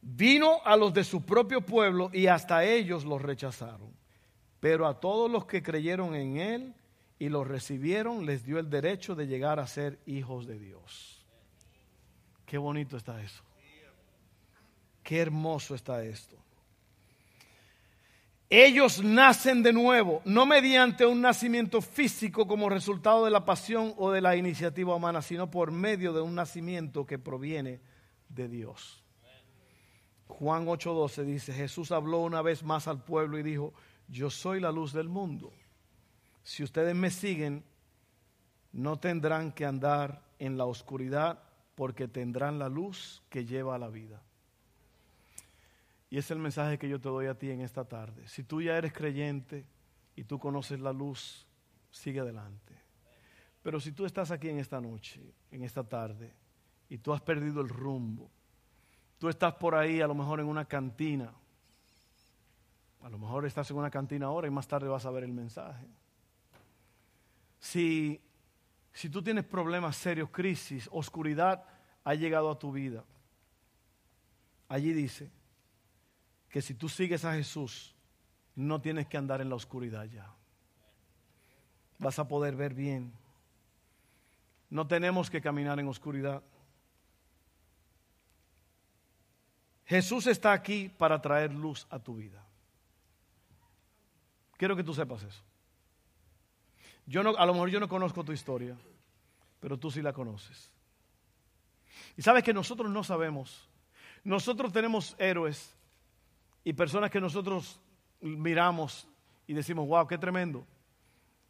[0.00, 4.00] Vino a los de su propio pueblo y hasta ellos los rechazaron.
[4.62, 6.74] Pero a todos los que creyeron en él
[7.18, 11.26] y los recibieron, les dio el derecho de llegar a ser hijos de Dios.
[12.46, 13.42] Qué bonito está eso.
[15.02, 16.36] Qué hermoso está esto.
[18.48, 24.12] Ellos nacen de nuevo, no mediante un nacimiento físico como resultado de la pasión o
[24.12, 27.80] de la iniciativa humana, sino por medio de un nacimiento que proviene
[28.28, 29.02] de Dios.
[30.28, 33.74] Juan 8:12 dice, Jesús habló una vez más al pueblo y dijo,
[34.12, 35.52] yo soy la luz del mundo.
[36.42, 37.64] Si ustedes me siguen,
[38.72, 41.42] no tendrán que andar en la oscuridad
[41.74, 44.22] porque tendrán la luz que lleva a la vida.
[46.10, 48.28] Y es el mensaje que yo te doy a ti en esta tarde.
[48.28, 49.64] Si tú ya eres creyente
[50.14, 51.46] y tú conoces la luz,
[51.90, 52.74] sigue adelante.
[53.62, 56.34] Pero si tú estás aquí en esta noche, en esta tarde,
[56.90, 58.30] y tú has perdido el rumbo,
[59.16, 61.32] tú estás por ahí a lo mejor en una cantina,
[63.02, 65.32] a lo mejor estás en una cantina ahora y más tarde vas a ver el
[65.32, 65.86] mensaje.
[67.58, 68.20] Si,
[68.92, 71.64] si tú tienes problemas serios, crisis, oscuridad
[72.04, 73.04] ha llegado a tu vida,
[74.68, 75.30] allí dice,
[76.48, 77.94] que si tú sigues a Jesús,
[78.54, 80.30] no tienes que andar en la oscuridad ya.
[81.98, 83.12] Vas a poder ver bien.
[84.68, 86.42] No tenemos que caminar en oscuridad.
[89.86, 92.44] Jesús está aquí para traer luz a tu vida.
[94.62, 95.42] Quiero que tú sepas eso.
[97.04, 98.78] Yo no, a lo mejor yo no conozco tu historia,
[99.58, 100.70] pero tú sí la conoces.
[102.16, 103.68] Y sabes que nosotros no sabemos.
[104.22, 105.76] Nosotros tenemos héroes
[106.62, 107.80] y personas que nosotros
[108.20, 109.08] miramos
[109.48, 110.64] y decimos, wow, qué tremendo.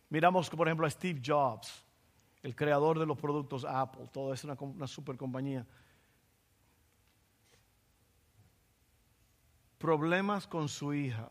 [0.08, 1.84] Miramos, por ejemplo, a Steve Jobs,
[2.42, 5.66] el creador de los productos Apple, todo es una, una super compañía.
[9.76, 11.30] Problemas con su hija.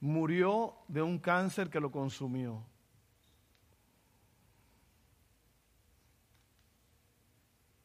[0.00, 2.64] Murió de un cáncer que lo consumió.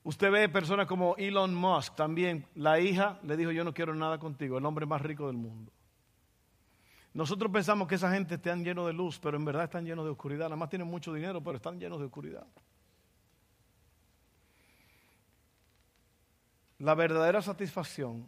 [0.03, 2.45] Usted ve personas como Elon Musk también.
[2.55, 5.71] La hija le dijo, yo no quiero nada contigo, el hombre más rico del mundo.
[7.13, 10.11] Nosotros pensamos que esa gente están llenos de luz, pero en verdad están llenos de
[10.11, 10.45] oscuridad.
[10.45, 12.45] Nada más tienen mucho dinero, pero están llenos de oscuridad.
[16.79, 18.27] La verdadera satisfacción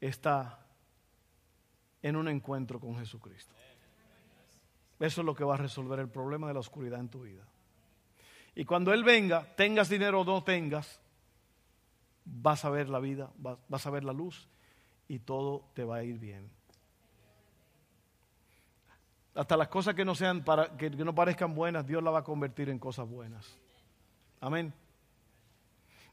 [0.00, 0.63] está
[2.04, 3.54] en un encuentro con Jesucristo.
[5.00, 7.42] Eso es lo que va a resolver el problema de la oscuridad en tu vida.
[8.54, 11.00] Y cuando Él venga, tengas dinero o no tengas,
[12.26, 14.46] vas a ver la vida, vas a ver la luz
[15.08, 16.50] y todo te va a ir bien.
[19.34, 22.24] Hasta las cosas que no sean para, que, no parezcan buenas, Dios la va a
[22.24, 23.58] convertir en cosas buenas.
[24.42, 24.74] Amén.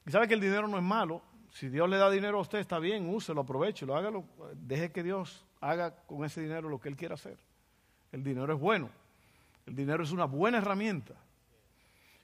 [0.06, 1.22] Y sabe que el dinero no es malo.
[1.52, 4.26] Si Dios le da dinero a usted, está bien, úselo, aprovechelo, hágalo.
[4.56, 7.38] Deje que Dios haga con ese dinero lo que Él quiera hacer.
[8.12, 8.90] El dinero es bueno.
[9.66, 11.14] El dinero es una buena herramienta.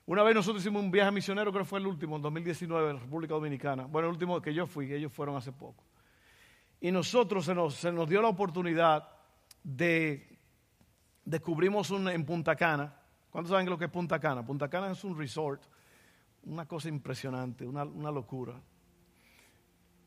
[0.06, 2.96] Una vez nosotros hicimos un viaje misionero, creo que fue el último, en 2019, en
[2.96, 3.84] la República Dominicana.
[3.86, 5.84] Bueno, el último que yo fui, ellos fueron hace poco.
[6.80, 9.10] Y nosotros se nos, se nos dio la oportunidad
[9.64, 10.38] de
[11.26, 12.94] descubrimos un, en Punta Cana.
[13.30, 14.46] ¿Cuántos saben lo que es Punta Cana?
[14.46, 15.62] Punta Cana es un resort,
[16.44, 18.54] una cosa impresionante, una, una locura.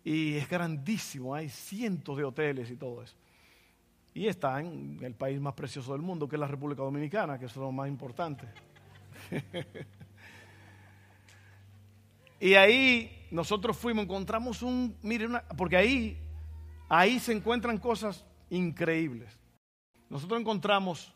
[0.04, 3.16] Y es grandísimo, hay cientos de hoteles y todo eso.
[4.14, 7.46] Y está en el país más precioso del mundo, que es la República Dominicana, que
[7.46, 8.46] es lo más importante.
[12.40, 16.18] y ahí nosotros fuimos, encontramos un, mire, porque ahí,
[16.88, 19.38] ahí se encuentran cosas increíbles.
[20.08, 21.14] Nosotros encontramos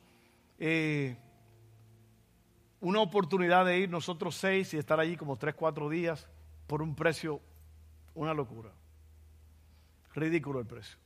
[0.58, 1.16] eh,
[2.80, 6.28] una oportunidad de ir nosotros seis y estar allí como tres, cuatro días
[6.66, 7.40] por un precio,
[8.14, 8.70] una locura.
[10.14, 10.98] Ridículo el precio.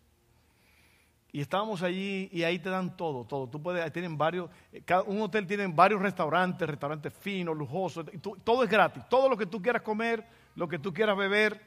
[1.31, 3.49] Y estábamos allí y ahí te dan todo, todo.
[3.49, 8.07] Tú puedes, tienen varios, eh, cada, un hotel tiene varios restaurantes, restaurantes finos, lujosos,
[8.45, 9.03] todo es gratis.
[9.11, 11.61] Todo lo que tú quieras comer, lo que tú quieras beber,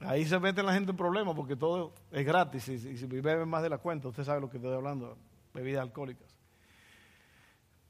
[0.00, 2.68] ahí se mete la gente en problemas porque todo es gratis.
[2.68, 5.16] Y, si beben más de la cuenta, usted sabe lo que estoy hablando,
[5.52, 6.39] bebidas alcohólicas.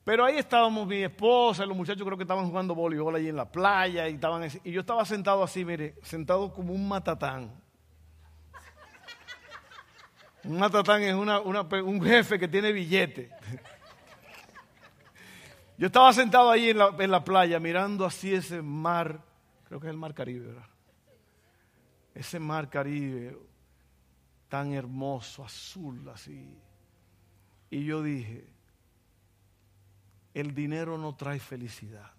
[0.04, 3.50] Pero ahí estábamos mi esposa, los muchachos creo que estaban jugando voleibol allí en la
[3.50, 7.52] playa y, estaban, y yo estaba sentado así, mire, sentado como un matatán
[10.44, 13.30] un matatán es un jefe que tiene billete.
[15.76, 19.22] Yo estaba sentado ahí en la, en la, playa mirando así ese mar,
[19.64, 20.66] creo que es el mar Caribe, ¿verdad?
[22.14, 23.38] Ese mar Caribe
[24.48, 26.58] tan hermoso, azul, así.
[27.70, 28.46] Y yo dije,
[30.34, 32.10] el dinero no trae felicidad.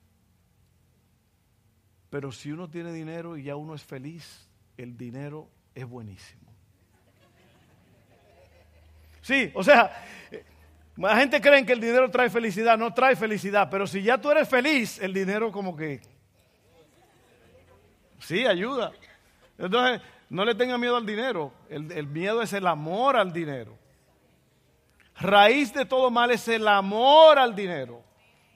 [2.09, 6.51] Pero si uno tiene dinero y ya uno es feliz, el dinero es buenísimo.
[9.21, 10.03] Sí, o sea,
[10.97, 14.29] la gente cree que el dinero trae felicidad, no trae felicidad, pero si ya tú
[14.31, 16.01] eres feliz, el dinero como que...
[18.19, 18.91] Sí, ayuda.
[19.57, 23.80] Entonces, no le tenga miedo al dinero, el, el miedo es el amor al dinero.
[25.19, 28.03] Raíz de todo mal es el amor al dinero.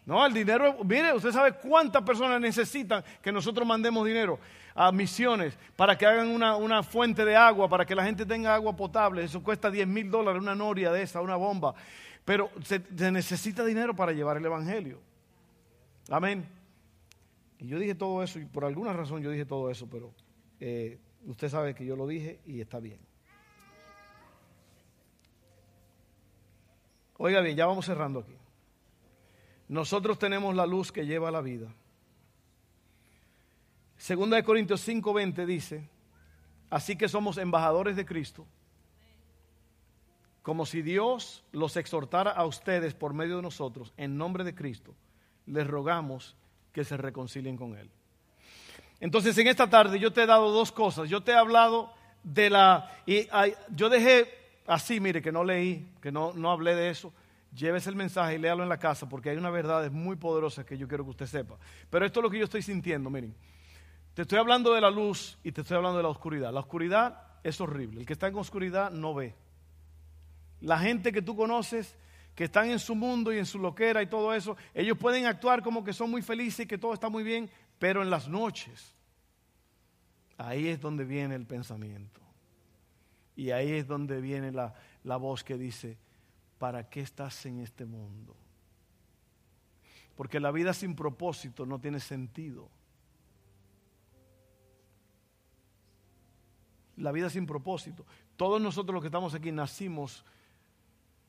[0.06, 4.40] No, el dinero, mire, usted sabe cuántas personas necesitan que nosotros mandemos dinero
[4.76, 8.76] a misiones para que hagan una, fuente de agua, para que la gente tenga agua
[8.76, 9.24] potable.
[9.24, 11.74] Eso cuesta 10 mil dólares, una noria de esa, una bomba.
[12.24, 15.00] Pero se, necesita dinero para llevar el Evangelio.
[16.10, 16.46] Amén.
[17.58, 20.14] Y yo dije todo eso, y por alguna razón yo dije todo eso, pero
[20.60, 23.00] eh, usted sabe que yo lo dije y está bien.
[27.18, 28.36] Oiga bien, ya vamos cerrando aquí.
[29.68, 31.74] Nosotros tenemos la luz que lleva a la vida.
[33.98, 35.90] Segunda de Corintios 5:20 dice,
[36.70, 38.46] así que somos embajadores de Cristo,
[40.42, 44.94] como si Dios los exhortara a ustedes por medio de nosotros, en nombre de Cristo,
[45.48, 46.36] les rogamos
[46.72, 47.90] que se reconcilien con Él.
[49.00, 51.10] Entonces en esta tarde yo te he dado dos cosas.
[51.10, 51.92] Yo te he hablado
[52.24, 52.92] de la...
[53.06, 53.28] Y
[53.70, 57.14] yo dejé así, mire, que no leí, que no, no hablé de eso
[57.56, 60.78] llévese el mensaje y léalo en la casa porque hay una verdad muy poderosa que
[60.78, 61.58] yo quiero que usted sepa.
[61.90, 63.36] Pero esto es lo que yo estoy sintiendo, miren.
[64.14, 66.54] Te estoy hablando de la luz y te estoy hablando de la oscuridad.
[66.54, 68.02] La oscuridad es horrible.
[68.02, 69.36] El que está en oscuridad no ve.
[70.62, 71.96] La gente que tú conoces,
[72.34, 75.62] que están en su mundo y en su loquera y todo eso, ellos pueden actuar
[75.62, 78.96] como que son muy felices y que todo está muy bien, pero en las noches,
[80.38, 82.25] ahí es donde viene el pensamiento.
[83.36, 85.98] Y ahí es donde viene la, la voz que dice,
[86.58, 88.36] ¿para qué estás en este mundo?
[90.16, 92.70] Porque la vida sin propósito no tiene sentido.
[96.98, 98.06] La vida sin propósito.
[98.38, 100.24] Todos nosotros los que estamos aquí nacimos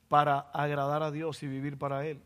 [0.07, 2.21] para agradar a Dios y vivir para Él.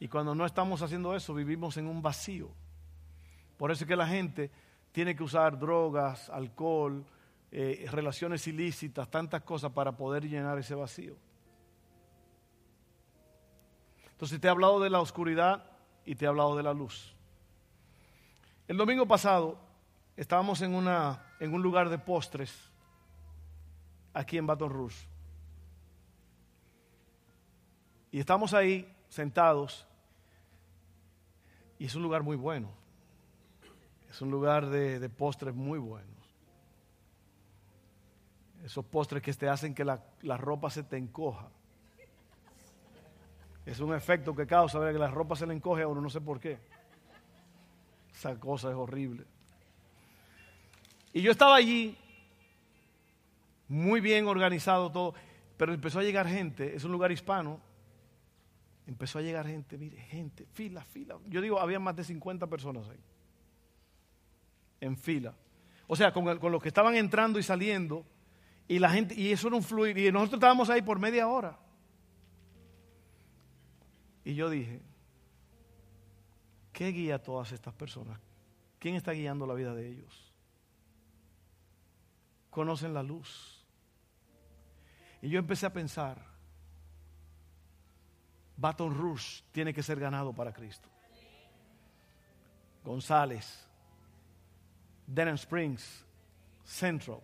[0.00, 2.50] Y cuando no estamos haciendo eso, vivimos en un vacío.
[3.56, 4.50] Por eso es que la gente
[4.92, 7.04] tiene que usar drogas, alcohol,
[7.56, 11.14] eh, relaciones ilícitas, tantas cosas para poder llenar ese vacío.
[14.10, 15.64] Entonces te he hablado de la oscuridad
[16.04, 17.14] y te he hablado de la luz.
[18.66, 19.56] El domingo pasado
[20.16, 22.72] estábamos en, una, en un lugar de postres
[24.12, 25.06] aquí en Baton Rouge.
[28.10, 29.86] Y estamos ahí sentados
[31.78, 32.72] y es un lugar muy bueno.
[34.10, 36.23] Es un lugar de, de postres muy buenos.
[38.64, 41.50] Esos postres que te hacen que la, la ropa se te encoja.
[43.66, 46.08] Es un efecto que causa ver que la ropa se le encoge a uno, no
[46.08, 46.58] sé por qué.
[48.14, 49.26] Esa cosa es horrible.
[51.12, 51.94] Y yo estaba allí,
[53.68, 55.14] muy bien organizado todo,
[55.58, 57.60] pero empezó a llegar gente, es un lugar hispano,
[58.86, 61.18] empezó a llegar gente, mire, gente, fila, fila.
[61.26, 63.00] Yo digo, había más de 50 personas ahí,
[64.80, 65.34] en fila.
[65.86, 68.06] O sea, con, con los que estaban entrando y saliendo,
[68.66, 71.58] y la gente, y eso era un fluir, y nosotros estábamos ahí por media hora.
[74.24, 74.80] Y yo dije,
[76.72, 78.18] ¿qué guía a todas estas personas?
[78.78, 80.32] ¿Quién está guiando la vida de ellos?
[82.50, 83.66] Conocen la luz.
[85.20, 86.22] Y yo empecé a pensar,
[88.56, 90.88] Baton Rouge tiene que ser ganado para Cristo.
[92.82, 93.66] González,
[95.06, 96.04] Denham Springs,
[96.64, 97.20] Central,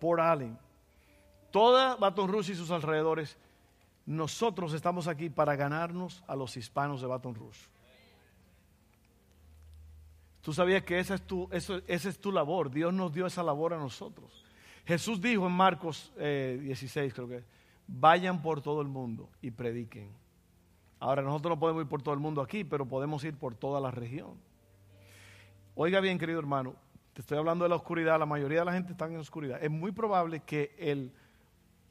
[0.00, 0.58] Port Allen,
[1.50, 3.36] toda Baton Rouge y sus alrededores
[4.06, 7.68] nosotros estamos aquí para ganarnos a los hispanos de Baton Rouge.
[10.42, 12.70] Tú sabías que esa es tu, esa es tu labor.
[12.70, 14.44] Dios nos dio esa labor a nosotros.
[14.86, 17.44] Jesús dijo en Marcos 16, eh, creo que,
[17.86, 20.10] vayan por todo el mundo y prediquen.
[20.98, 23.80] Ahora nosotros no podemos ir por todo el mundo aquí, pero podemos ir por toda
[23.80, 24.34] la región.
[25.74, 26.74] Oiga bien, querido hermano,
[27.12, 29.62] te estoy hablando de la oscuridad, la mayoría de la gente está en oscuridad.
[29.62, 31.12] Es muy probable que el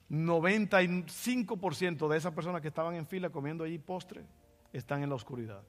[0.10, 4.26] 95% de esas personas que estaban en fila comiendo allí postre
[4.74, 5.62] están en la oscuridad.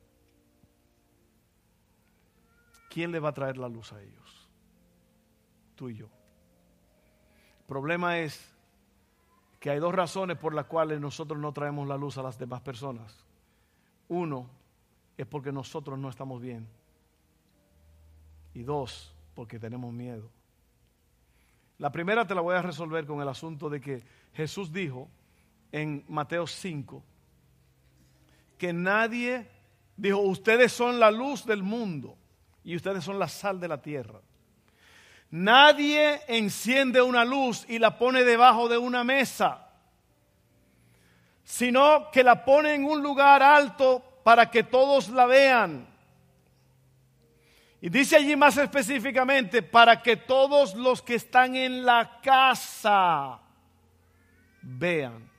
[2.88, 4.48] ¿Quién le va a traer la luz a ellos?
[5.76, 6.06] Tú y yo.
[7.60, 8.56] El problema es
[9.60, 12.62] que hay dos razones por las cuales nosotros no traemos la luz a las demás
[12.62, 13.24] personas.
[14.08, 14.50] Uno
[15.16, 16.66] es porque nosotros no estamos bien.
[18.54, 20.30] Y dos, porque tenemos miedo.
[21.78, 24.02] La primera te la voy a resolver con el asunto de que
[24.34, 25.08] Jesús dijo
[25.72, 27.02] en Mateo 5
[28.58, 29.48] que nadie
[29.96, 32.18] dijo, ustedes son la luz del mundo
[32.64, 34.20] y ustedes son la sal de la tierra.
[35.30, 39.70] Nadie enciende una luz y la pone debajo de una mesa,
[41.44, 45.88] sino que la pone en un lugar alto para que todos la vean.
[47.80, 53.40] Y dice allí más específicamente, para que todos los que están en la casa
[54.62, 55.30] vean.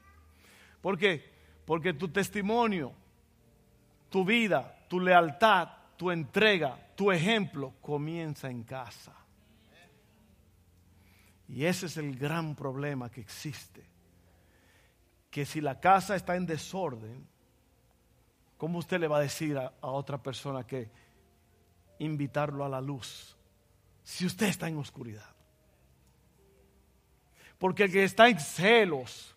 [0.82, 1.32] ¿Por qué?
[1.66, 2.94] Porque tu testimonio,
[4.10, 9.14] tu vida, tu lealtad, tu entrega, tu ejemplo comienza en casa.
[11.48, 13.84] Y ese es el gran problema que existe.
[15.30, 17.28] Que si la casa está en desorden,
[18.58, 20.90] ¿cómo usted le va a decir a, otra persona que
[22.06, 23.36] invitarlo a la luz
[24.04, 25.30] si usted está en oscuridad?
[27.58, 29.36] Porque el que está en celos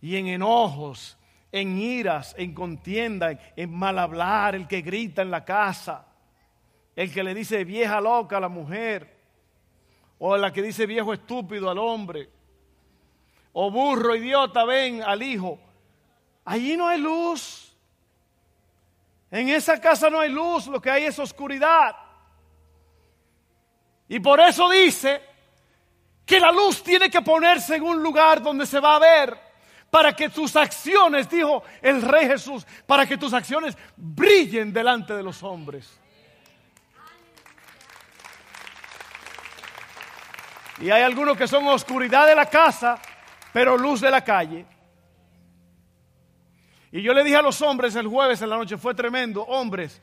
[0.00, 1.16] y en enojos,
[1.52, 6.06] en iras, en contienda, en mal hablar, el que grita en la casa,
[6.94, 9.16] el que le dice vieja loca a la mujer,
[10.18, 12.28] o la que dice viejo estúpido al hombre,
[13.52, 15.58] o burro idiota ven al hijo.
[16.44, 17.65] Allí no hay luz.
[19.30, 21.96] En esa casa no hay luz, lo que hay es oscuridad.
[24.08, 25.20] Y por eso dice
[26.24, 29.46] que la luz tiene que ponerse en un lugar donde se va a ver
[29.90, 35.22] para que tus acciones, dijo el Rey Jesús, para que tus acciones brillen delante de
[35.22, 35.98] los hombres.
[40.80, 43.00] Y hay algunos que son oscuridad de la casa,
[43.52, 44.66] pero luz de la calle.
[46.96, 50.00] Y yo le dije a los hombres el jueves en la noche, fue tremendo, hombres,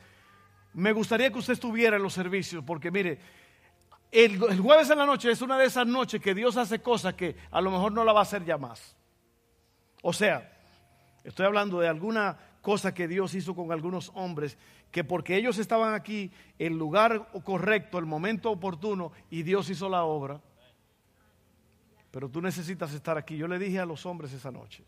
[0.74, 3.18] me gustaría que usted estuviera en los servicios, porque mire,
[4.12, 7.36] el, jueves en la noche es una de esas noches que Dios hace cosas que
[7.50, 8.96] a lo mejor no la va a hacer ya más.
[10.04, 10.56] O sea,
[11.24, 14.56] estoy hablando de alguna cosa que Dios hizo con algunos hombres,
[14.92, 20.04] que porque ellos estaban aquí, el lugar correcto, el momento oportuno, y Dios hizo la
[20.04, 20.40] obra
[22.12, 23.36] pero tú necesitas estar aquí.
[23.36, 24.84] Yo le dije a los hombres esa noche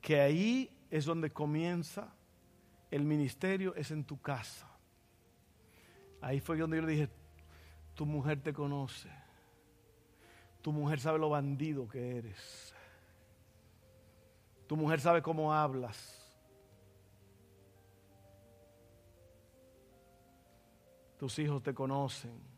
[0.00, 2.12] que ahí es donde comienza
[2.90, 4.66] el ministerio, es en tu casa.
[6.20, 7.08] Ahí fue donde yo le dije,
[7.94, 9.10] tu mujer te conoce,
[10.62, 12.74] tu mujer sabe lo bandido que eres,
[14.66, 16.16] tu mujer sabe cómo hablas.
[21.18, 22.49] Tus hijos te conocen.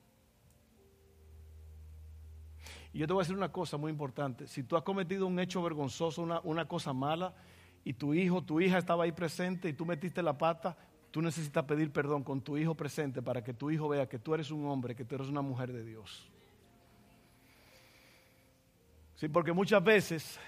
[2.92, 4.46] Y yo te voy a decir una cosa muy importante.
[4.46, 7.34] Si tú has cometido un hecho vergonzoso, una, cosa mala,
[7.84, 10.76] y tu hijo, tu hija estaba ahí presente y tú metiste la pata,
[11.10, 14.34] tú necesitas pedir perdón con tu hijo presente para que tu hijo vea que tú
[14.34, 16.30] eres un hombre, que tú eres una mujer de Dios.
[19.16, 20.38] Sí, porque muchas veces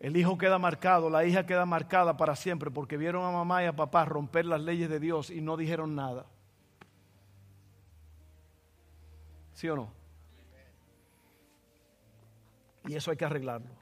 [0.00, 3.66] el hijo queda marcado, la hija queda marcada para siempre porque vieron a mamá y
[3.66, 6.26] a papá romper las leyes de Dios y no dijeron nada.
[9.52, 10.05] ¿Sí o no?
[12.86, 13.74] Y eso hay que arreglarlo.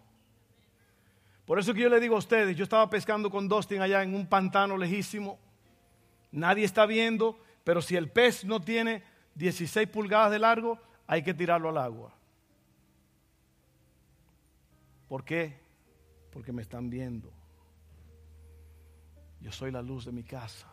[1.44, 4.14] Por eso que yo le digo a ustedes, yo estaba pescando con Dustin allá en
[4.14, 5.38] un pantano lejísimo.
[6.32, 9.02] Nadie está viendo, pero si el pez no tiene
[9.34, 12.14] 16 pulgadas de largo, hay que tirarlo al agua.
[15.06, 15.60] ¿Por qué?
[16.32, 17.30] Porque me están viendo.
[19.40, 20.66] Yo soy la luz de mi casa.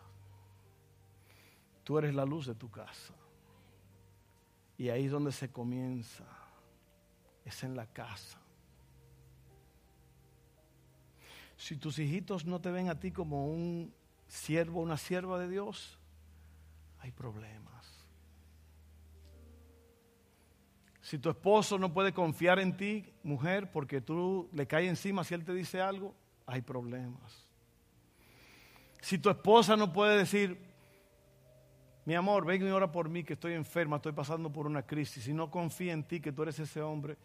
[1.84, 3.12] Tú eres la luz de tu casa.
[4.78, 6.41] Y ahí es donde se comienza
[7.44, 8.38] es en la casa.
[11.56, 13.94] Si tus hijitos no te ven a ti como un
[14.26, 15.98] siervo, una sierva de Dios,
[17.00, 17.72] hay problemas.
[21.00, 25.34] Si tu esposo no puede confiar en ti, mujer, porque tú le caes encima si
[25.34, 26.14] él te dice algo,
[26.46, 27.46] hay problemas.
[29.00, 30.58] Si tu esposa no puede decir,
[32.04, 35.24] mi amor, ven y ora por mí que estoy enferma, estoy pasando por una crisis.
[35.24, 37.16] Si no confía en ti que tú eres ese hombre,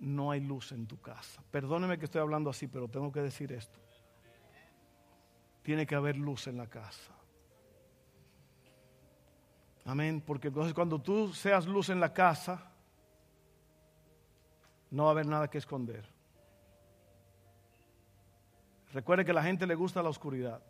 [0.00, 1.42] no hay luz en tu casa.
[1.50, 3.78] Perdóneme que estoy hablando así, pero tengo que decir esto.
[5.62, 7.12] Tiene que haber luz en la casa.
[9.84, 10.22] Amén.
[10.26, 12.72] Porque entonces cuando tú seas luz en la casa,
[14.90, 16.04] no va a haber nada que esconder.
[18.92, 20.62] Recuerde que a la gente le gusta la oscuridad.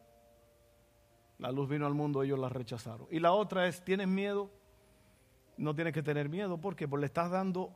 [1.39, 3.07] La luz vino al mundo, ellos la rechazaron.
[3.11, 4.51] Y la otra es, ¿tienes miedo?
[5.57, 6.59] No tienes que tener miedo.
[6.59, 6.87] ¿Por qué?
[6.87, 7.72] Porque le estás dando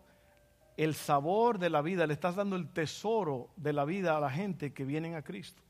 [0.77, 4.31] el sabor de la vida, le estás dando el tesoro de la vida a la
[4.31, 5.63] gente que vienen a Cristo.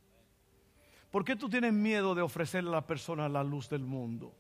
[1.11, 4.35] ¿Por qué tú tienes miedo de ofrecerle a la persona la luz del mundo?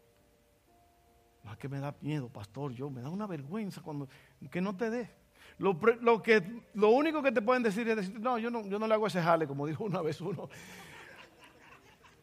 [1.50, 4.08] Es que me da miedo, pastor, yo me da una vergüenza cuando
[4.50, 5.10] que no te dé.
[5.58, 5.78] Lo,
[6.22, 6.42] que,
[6.74, 9.06] lo único que te pueden decir es decir, no, yo no, yo no le hago
[9.06, 10.48] ese jale, como dijo una vez uno.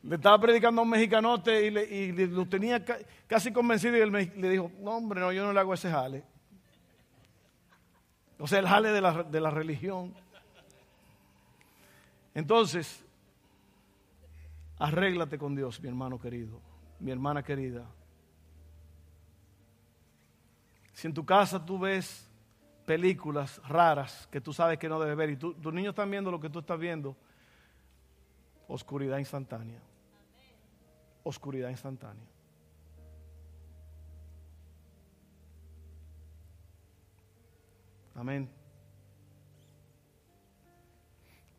[0.03, 2.83] Le estaba predicando a un mexicanote y, lo tenía
[3.27, 6.25] casi convencido y le dijo, no hombre, no, yo no le hago ese jale.
[8.41, 10.13] O sea, el jale de la, de la religión.
[12.33, 13.05] Entonces,
[14.79, 16.59] arréglate con Dios, mi hermano querido,
[16.99, 17.85] mi hermana querida.
[20.93, 22.27] Si en tu casa tú ves
[22.85, 26.39] películas raras que tú sabes que no debes ver y tus niños están viendo lo
[26.39, 27.15] que tú estás viendo,
[28.67, 29.81] oscuridad instantánea
[31.23, 32.25] oscuridad instantánea.
[38.15, 38.49] Amén.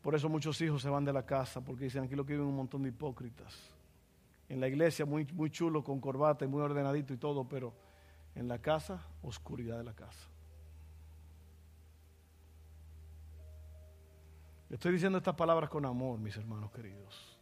[0.02, 2.48] Por eso muchos hijos se van de la casa, porque dicen aquí lo que viven
[2.48, 3.56] un montón de hipócritas.
[4.48, 7.72] En la iglesia muy, muy chulo, con corbata y muy ordenadito y todo, pero
[8.34, 10.28] en la casa, oscuridad de la casa.
[14.68, 17.38] Estoy diciendo estas palabras con amor, mis hermanos queridos.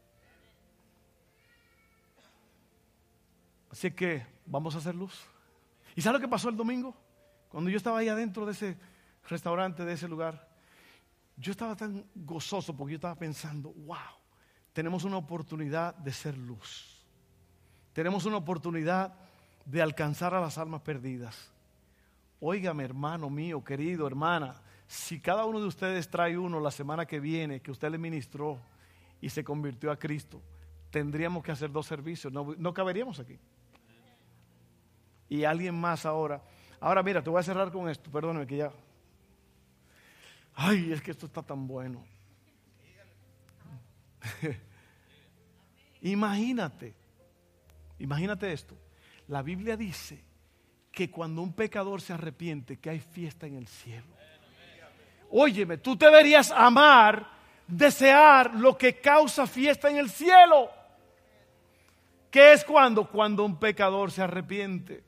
[3.70, 5.24] Así que vamos a hacer luz.
[5.94, 6.94] ¿Y sabe lo que pasó el domingo?
[7.48, 8.76] Cuando yo estaba ahí adentro de ese
[9.30, 10.48] restaurante, de ese lugar,
[11.36, 13.96] yo estaba tan gozoso porque yo estaba pensando, wow,
[14.72, 17.02] tenemos una oportunidad de ser luz.
[17.92, 19.14] Tenemos una oportunidad
[19.64, 21.50] de alcanzar a las almas perdidas.
[22.40, 27.20] Óigame, hermano mío, querido, hermana, si cada uno de ustedes trae uno la semana que
[27.20, 28.60] viene que usted le ministró
[29.20, 30.42] y se convirtió a Cristo,
[30.90, 33.38] tendríamos que hacer dos servicios, no, no caberíamos aquí
[35.30, 36.42] y alguien más ahora.
[36.80, 38.72] Ahora mira, te voy a cerrar con esto, perdóname que ya.
[40.62, 42.04] Ay, es que esto está tan bueno.
[46.02, 46.94] imagínate,
[47.98, 48.76] imagínate esto.
[49.28, 50.22] La Biblia dice
[50.92, 54.14] que cuando un pecador se arrepiente, que hay fiesta en el cielo.
[55.30, 57.26] Óyeme, tú deberías amar,
[57.66, 60.68] desear lo que causa fiesta en el cielo.
[62.30, 63.08] ¿Qué es cuando?
[63.08, 65.04] Cuando un pecador se arrepiente.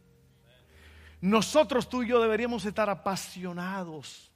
[1.20, 4.31] Nosotros tú y yo deberíamos estar apasionados.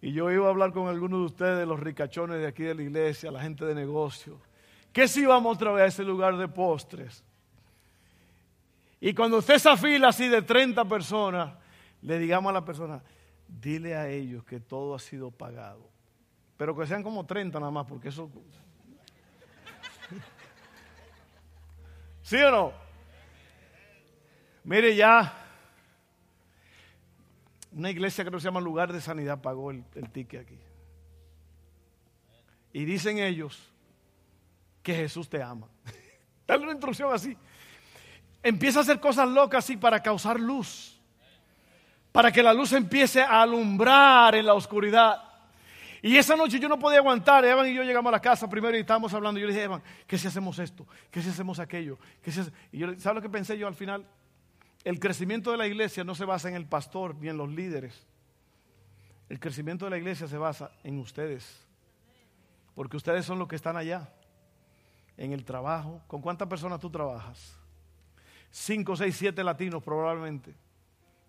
[0.00, 2.82] Y yo iba a hablar con algunos de ustedes, los ricachones de aquí de la
[2.82, 4.40] iglesia, la gente de negocio,
[4.92, 7.24] que si vamos otra vez a ese lugar de postres.
[9.00, 11.54] Y cuando usted esa fila así de 30 personas,
[12.02, 13.02] le digamos a la persona,
[13.46, 15.88] dile a ellos que todo ha sido pagado.
[16.56, 18.30] Pero que sean como 30 nada más, porque eso...
[22.22, 22.72] ¿Sí o no?
[24.64, 25.47] Mire ya,
[27.78, 30.58] una iglesia que no se llama Lugar de Sanidad pagó el, ticket aquí.
[32.72, 33.72] Y dicen ellos
[34.82, 35.68] que Jesús te ama.
[36.46, 37.36] Dale una instrucción así.
[38.42, 41.00] Empieza a hacer cosas locas así para causar luz.
[42.10, 45.22] Para que la luz empiece a alumbrar en la oscuridad.
[46.02, 47.44] Y esa noche yo no podía aguantar.
[47.44, 49.38] Evan y yo llegamos a la casa primero y estábamos hablando.
[49.38, 50.84] Yo le dije, Evan, ¿qué si hacemos esto?
[51.12, 51.96] ¿Qué si hacemos aquello?
[52.22, 52.40] ¿Qué si
[52.72, 54.04] Y yo, ¿sabes lo que pensé yo al final?
[54.88, 58.06] El crecimiento de la iglesia no se basa en el pastor ni en los líderes.
[59.28, 61.68] El crecimiento de la iglesia se basa en ustedes.
[62.74, 64.10] Porque ustedes son los que están allá.
[65.18, 66.00] En el trabajo.
[66.06, 67.54] ¿Con cuántas personas tú trabajas?
[68.50, 70.54] Cinco, seis, siete latinos probablemente.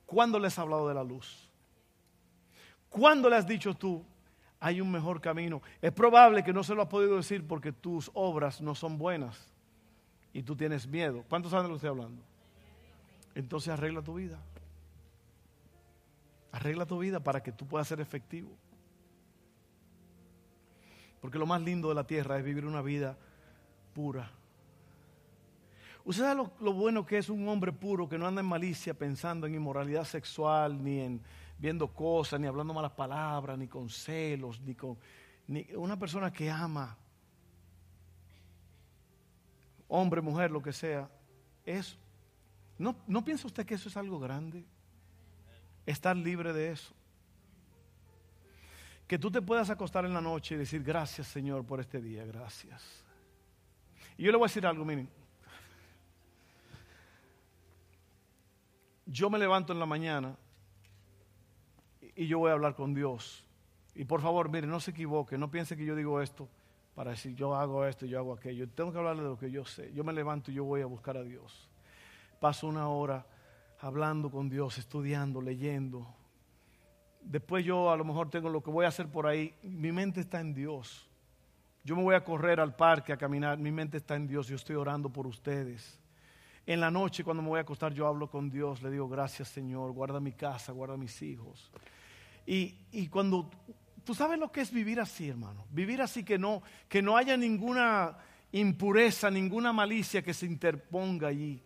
[0.05, 1.51] ¿Cuándo les has hablado de la luz?
[2.87, 4.05] ¿Cuándo le has dicho tú,
[4.57, 5.61] hay un mejor camino?
[5.81, 9.51] Es probable que no se lo has podido decir porque tus obras no son buenas
[10.31, 11.25] y tú tienes miedo.
[11.27, 12.23] ¿Cuántos saben de lo que estoy hablando?
[13.35, 14.39] Entonces arregla tu vida.
[16.51, 18.49] Arregla tu vida para que tú puedas ser efectivo.
[21.21, 23.17] Porque lo más lindo de la tierra es vivir una vida
[23.93, 24.31] pura.
[26.05, 29.45] ¿Usted sabe lo, bueno que es un hombre puro que no anda en malicia pensando
[29.45, 31.21] en inmoralidad sexual, ni en
[31.59, 34.97] viendo cosas, ni hablando malas palabras, ni con celos, ni con...
[35.75, 36.97] Una persona que ama.
[39.87, 41.09] hombre, mujer, lo que sea,
[41.65, 41.97] es,
[42.79, 44.65] ¿no, ¿no piensa usted que eso es algo grande?
[45.85, 46.93] Estar libre de eso.
[49.07, 52.25] Que tú te puedas acostar en la noche y decir, gracias Señor por este día,
[52.25, 53.03] gracias.
[54.17, 55.07] Y yo le voy a decir algo, miren.
[59.05, 60.35] Yo me levanto en la mañana
[62.15, 63.45] y yo voy a hablar con Dios.
[63.95, 66.47] Y por favor, miren, no se equivoque, no piense que yo digo esto
[66.99, 68.67] para decir yo hago esto, yo hago aquello.
[68.67, 69.93] Tengo que hablarle de lo que yo sé.
[69.93, 71.68] Yo me levanto y yo voy a buscar a Dios.
[72.39, 73.25] Paso una hora
[73.79, 76.07] hablando con Dios, estudiando, leyendo.
[77.21, 79.53] Después yo a lo mejor tengo lo que voy a hacer por ahí.
[79.63, 81.09] Mi mente está en Dios.
[81.83, 83.57] Yo me voy a correr al parque a caminar.
[83.57, 84.47] Mi mente está en Dios.
[84.47, 85.99] Yo estoy orando por ustedes.
[86.65, 88.81] En la noche cuando me voy a acostar yo hablo con Dios.
[88.81, 89.91] Le digo gracias Señor.
[89.91, 91.71] Guarda mi casa, guarda mis hijos.
[92.45, 93.49] Y, y cuando
[94.09, 95.67] Tú sabes lo que es vivir así, hermano.
[95.69, 98.17] Vivir así que no, que no haya ninguna
[98.51, 101.61] impureza, ninguna malicia que se interponga allí.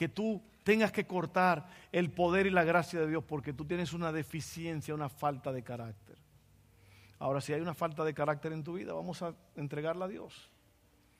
[0.00, 3.92] Que tú tengas que cortar el poder y la gracia de Dios porque tú tienes
[3.92, 6.16] una deficiencia, una falta de carácter.
[7.18, 10.50] Ahora, si hay una falta de carácter en tu vida, vamos a entregarla a Dios.